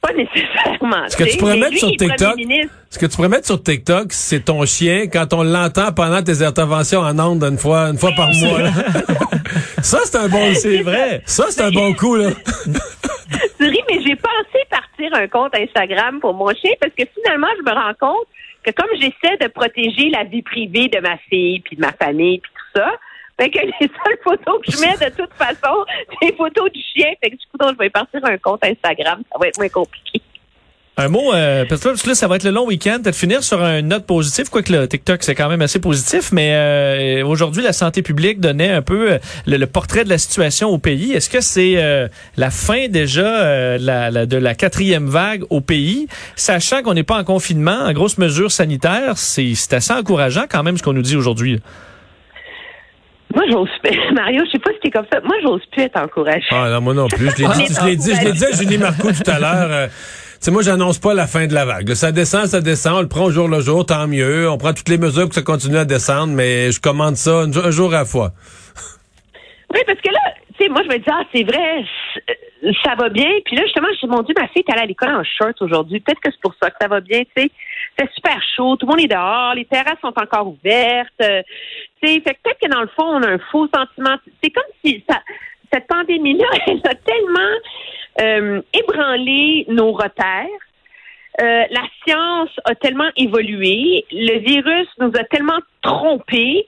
Pas 0.03 0.13
nécessairement. 0.13 1.09
Ce 1.09 1.17
que 1.17 1.25
tu 1.25 1.39
pourrais 1.39 1.57
mettre 1.57 1.73
lui, 1.73 1.79
sur 1.79 1.91
TikTok, 1.91 2.35
ce 2.91 2.99
que 2.99 3.07
tu 3.07 3.17
pourrais 3.17 3.29
mettre 3.29 3.47
sur 3.47 3.63
TikTok, 3.63 4.13
c'est 4.13 4.45
ton 4.45 4.67
chien 4.67 5.07
quand 5.07 5.33
on 5.33 5.45
l'entend 5.45 5.93
pendant 5.93 6.23
tes 6.23 6.43
interventions 6.43 7.01
en 7.01 7.19
ondes 7.19 7.45
une 7.45 7.57
fois, 7.57 7.91
une 7.91 7.99
fois 7.99 8.11
par 8.17 8.29
mois. 8.33 8.63
là. 8.63 8.71
ça, 9.83 10.01
c'est 10.05 10.17
un 10.17 10.29
bon, 10.29 10.55
C'est 10.55 10.83
vrai. 10.83 11.23
Ça, 11.25 11.47
c'est 11.51 11.63
un 11.63 11.71
bon 11.71 11.95
coup, 11.95 12.17
là. 12.17 12.31
Tu 13.59 13.65
ris, 13.65 13.81
mais 13.89 14.01
j'ai 14.05 14.17
pensé 14.17 14.59
partir 14.71 15.15
un 15.15 15.29
compte 15.29 15.55
Instagram 15.55 16.21
pour 16.21 16.35
mon 16.35 16.49
chien 16.51 16.73
parce 16.81 16.93
que 16.95 17.05
finalement, 17.15 17.49
je 17.59 17.63
me 17.63 17.75
rends 17.75 17.95
compte 17.99 18.27
que 18.65 18.71
comme 18.71 18.91
j'essaie 18.97 19.37
de 19.41 19.49
protéger 19.49 20.11
la 20.11 20.25
vie 20.25 20.43
privée 20.43 20.89
de 20.89 21.01
ma 21.01 21.17
fille, 21.31 21.61
puis 21.61 21.77
de 21.77 21.81
ma 21.81 21.93
famille, 21.93 22.39
puis 22.39 22.53
tout 22.55 22.81
ça, 22.81 22.93
fait 23.41 23.51
que 23.51 23.59
les 23.59 23.73
seules 23.81 24.19
photos 24.23 24.61
que 24.65 24.73
je 24.73 24.81
mets 24.81 25.11
de 25.11 25.15
toute 25.17 25.33
façon, 25.35 25.75
c'est 26.21 26.27
les 26.31 26.37
photos 26.37 26.71
du 26.73 26.81
chien. 26.81 27.09
Fait 27.23 27.31
que 27.31 27.37
du 27.37 27.45
coup, 27.51 27.59
donc, 27.59 27.73
je 27.73 27.79
vais 27.79 27.91
partir 27.91 28.21
un 28.25 28.39
compte 28.39 28.65
Instagram. 28.65 29.23
Ça 29.33 29.39
va 29.41 29.49
être 29.49 29.59
moins 29.59 29.69
compliqué. 29.69 30.21
Un 30.99 31.09
mot, 31.09 31.33
euh, 31.33 31.65
parce 31.67 31.81
que 31.81 32.09
là, 32.09 32.15
ça 32.15 32.29
va 32.29 32.37
être 32.37 32.45
le 32.45 32.51
long 32.51 32.67
week-end, 32.67 32.99
peut-être 33.03 33.17
finir 33.17 33.43
sur 33.43 33.63
une 33.63 33.89
note 33.89 34.05
positive, 34.05 34.51
quoique 34.51 34.71
le 34.71 34.87
TikTok, 34.87 35.23
c'est 35.23 35.35
quand 35.35 35.49
même 35.49 35.63
assez 35.63 35.81
positif, 35.81 36.33
mais 36.33 36.51
euh, 36.53 37.27
aujourd'hui, 37.27 37.63
la 37.63 37.73
santé 37.73 38.03
publique 38.03 38.41
donnait 38.41 38.69
un 38.71 38.83
peu 38.83 39.13
euh, 39.13 39.19
le, 39.47 39.65
portrait 39.65 40.05
de 40.05 40.11
la 40.11 40.19
situation 40.19 40.69
au 40.69 40.77
pays. 40.77 41.13
Est-ce 41.13 41.31
que 41.31 41.41
c'est 41.41 41.83
euh, 41.83 42.09
la 42.37 42.51
fin 42.51 42.89
déjà 42.89 43.23
euh, 43.25 43.79
la- 43.81 44.27
de 44.27 44.37
la 44.37 44.55
quatrième 44.55 45.07
vague 45.09 45.45
au 45.49 45.63
pays, 45.63 46.09
sachant 46.37 46.83
qu'on 46.83 46.93
n'est 46.93 47.05
pas 47.05 47.19
en 47.19 47.25
confinement, 47.25 47.79
en 47.87 47.93
grosse 47.95 48.19
mesure 48.19 48.53
sanitaire, 48.53 49.17
c'est 49.17 49.55
assez 49.73 49.95
encourageant 49.95 50.45
quand 50.47 50.63
même 50.63 50.77
ce 50.77 50.83
qu'on 50.83 50.93
nous 50.93 51.01
dit 51.01 51.17
aujourd'hui. 51.17 51.59
Moi, 53.35 53.45
j'ose 53.51 53.69
Mario, 54.15 54.43
je 54.47 54.51
sais 54.53 54.59
pas 54.59 54.71
si 54.73 54.81
t'es 54.81 54.91
comme 54.91 55.07
ça. 55.13 55.21
Moi, 55.25 55.37
j'ose 55.43 55.63
plus 55.71 55.83
être 55.83 55.99
encouragée. 55.99 56.45
Ah 56.51 56.69
non, 56.71 56.81
moi 56.81 56.95
non 56.95 57.09
plus. 57.09 57.31
Je 57.31 57.43
l'ai 57.43 57.67
dit, 57.67 57.75
je 57.75 57.85
l'ai 57.87 57.97
dit, 57.97 58.15
je 58.15 58.25
l'ai 58.25 58.33
dit 58.33 58.45
à 58.45 58.51
Julie 58.53 58.79
Marcoux 58.79 59.11
tout 59.13 59.31
à 59.31 59.39
l'heure. 59.39 59.69
euh, 59.71 59.87
tu 59.87 59.93
sais, 60.47 60.51
moi, 60.51 60.63
j'annonce 60.63 60.99
pas 60.99 61.15
la 61.15 61.27
fin 61.27 61.47
de 61.47 61.55
la 61.55 61.65
vague. 61.65 61.95
Ça 61.95 62.11
descend, 62.13 62.47
ça 62.47 62.61
descend. 62.61 62.95
On 62.97 63.01
le 63.01 63.09
prend 63.09 63.25
au 63.25 63.31
jour 63.31 63.49
le 63.49 63.61
jour, 63.61 63.87
tant 63.87 64.07
mieux. 64.09 64.51
On 64.51 64.59
prend 64.59 64.73
toutes 64.75 64.89
les 64.89 64.99
mesures 64.99 65.23
pour 65.23 65.29
que 65.31 65.35
ça 65.37 65.43
continue 65.43 65.77
à 65.79 65.85
descendre, 65.85 66.33
mais 66.35 66.73
je 66.73 66.81
commande 66.81 67.17
ça 67.17 67.43
un 67.45 67.71
jour- 67.71 67.95
à 67.95 67.99
la 67.99 68.05
fois. 68.05 68.33
Oui, 69.73 69.81
parce 69.87 70.01
que 70.01 70.09
là, 70.13 70.21
moi, 70.69 70.83
je 70.83 70.89
me 70.89 70.99
dis, 70.99 71.11
ah, 71.11 71.23
c'est 71.35 71.45
vrai, 71.45 71.85
ça 72.85 72.95
va 72.95 73.09
bien. 73.09 73.31
Puis 73.45 73.57
là, 73.57 73.63
justement, 73.65 73.89
je 74.01 74.07
me 74.07 74.13
mon 74.13 74.23
Dieu, 74.23 74.35
ma 74.39 74.49
fille 74.49 74.63
est 74.67 74.73
allée 74.73 74.83
à 74.83 74.87
l'école 74.87 75.15
en 75.15 75.25
short 75.25 75.61
aujourd'hui. 75.61 76.01
Peut-être 76.01 76.21
que 76.21 76.31
c'est 76.31 76.41
pour 76.41 76.55
ça 76.63 76.71
que 76.71 76.77
ça 76.81 76.89
va 76.89 77.01
bien, 77.01 77.21
tu 77.21 77.43
sais. 77.43 77.51
C'est 77.99 78.11
super 78.13 78.41
chaud, 78.57 78.77
tout 78.77 78.87
le 78.87 78.93
monde 78.93 79.01
est 79.01 79.09
dehors, 79.09 79.55
les 79.55 79.65
terrasses 79.65 80.01
sont 80.01 80.15
encore 80.17 80.49
ouvertes. 80.49 81.09
euh, 81.23 81.43
tu 82.03 82.09
sais, 82.09 82.21
fait 82.21 82.39
peut-être 82.43 82.59
que 82.61 82.69
dans 82.69 82.81
le 82.81 82.89
fond, 82.89 83.05
on 83.05 83.23
a 83.23 83.31
un 83.33 83.39
faux 83.51 83.69
sentiment. 83.75 84.17
C'est 84.43 84.51
comme 84.51 84.65
si 84.85 85.05
cette 85.73 85.87
pandémie-là, 85.87 86.47
elle 86.67 86.81
a 86.85 86.95
tellement 86.95 87.57
euh, 88.21 88.63
ébranlé 88.73 89.67
nos 89.69 89.93
repères. 89.93 90.47
Euh, 91.41 91.65
la 91.71 91.83
science 92.05 92.51
a 92.65 92.75
tellement 92.75 93.11
évolué, 93.17 94.05
le 94.13 94.39
virus 94.41 94.87
nous 94.99 95.13
a 95.19 95.25
tellement 95.25 95.61
trompés 95.81 96.67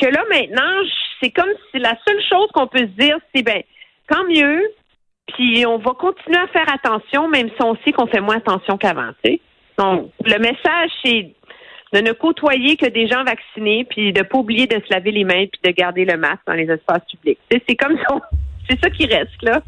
que 0.00 0.06
là 0.06 0.22
maintenant, 0.30 0.82
c'est 1.20 1.30
comme 1.30 1.50
si 1.70 1.78
la 1.78 1.96
seule 2.06 2.22
chose 2.28 2.48
qu'on 2.52 2.66
peut 2.66 2.80
se 2.80 3.02
dire, 3.02 3.16
c'est 3.34 3.42
ben 3.42 3.62
tant 4.08 4.24
mieux, 4.24 4.62
puis 5.34 5.66
on 5.66 5.78
va 5.78 5.92
continuer 5.92 6.38
à 6.38 6.46
faire 6.48 6.72
attention, 6.72 7.28
même 7.28 7.48
si 7.48 7.62
on 7.62 7.76
sait 7.84 7.92
qu'on 7.92 8.06
fait 8.06 8.20
moins 8.20 8.36
attention 8.36 8.76
qu'avant. 8.76 9.10
Donc, 9.78 10.10
le 10.24 10.38
message, 10.38 10.90
c'est 11.04 11.32
de 11.92 12.00
ne 12.00 12.12
côtoyer 12.12 12.76
que 12.76 12.86
des 12.86 13.08
gens 13.08 13.24
vaccinés, 13.24 13.86
puis 13.88 14.12
de 14.12 14.22
pas 14.22 14.38
oublier 14.38 14.66
de 14.66 14.80
se 14.86 14.92
laver 14.92 15.12
les 15.12 15.24
mains, 15.24 15.46
puis 15.46 15.60
de 15.64 15.70
garder 15.70 16.04
le 16.04 16.16
masque 16.16 16.42
dans 16.46 16.54
les 16.54 16.70
espaces 16.70 17.02
publics. 17.10 17.38
C'est 17.50 17.76
comme 17.76 17.96
ça, 17.98 18.16
c'est 18.68 18.80
ça 18.80 18.90
qui 18.90 19.06
reste 19.06 19.42
là. 19.42 19.60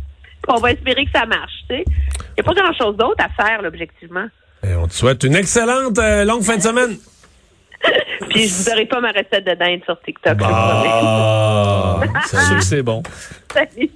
On 0.49 0.61
va 0.61 0.73
espérer 0.73 1.05
que 1.05 1.11
ça 1.13 1.27
marche. 1.27 1.65
tu 1.69 1.77
sais. 1.77 1.85
Il 1.87 2.43
n'y 2.43 2.49
a 2.49 2.55
pas 2.55 2.55
grand-chose 2.55 2.97
d'autre 2.97 3.23
à 3.23 3.29
faire, 3.43 3.61
là, 3.61 3.69
objectivement. 3.69 4.27
Et 4.63 4.75
on 4.75 4.87
te 4.87 4.93
souhaite 4.93 5.23
une 5.25 5.35
excellente 5.35 5.99
euh, 5.99 6.25
longue 6.25 6.43
fin 6.43 6.57
de 6.57 6.63
semaine. 6.63 6.97
Puis 8.29 8.49
je 8.49 8.55
vous 8.55 8.65
donnerai 8.65 8.87
pas 8.87 9.01
ma 9.01 9.09
recette 9.09 9.47
de 9.47 9.55
dinde 9.55 9.81
sur 9.85 10.01
TikTok. 10.03 10.39
je 10.39 10.45
vous 10.45 10.51
Bah, 12.01 12.21
C'est 12.27 12.41
sûr 12.41 12.57
que 12.57 12.65
c'est 12.65 12.83
bon. 12.83 13.03
Salut. 13.53 13.91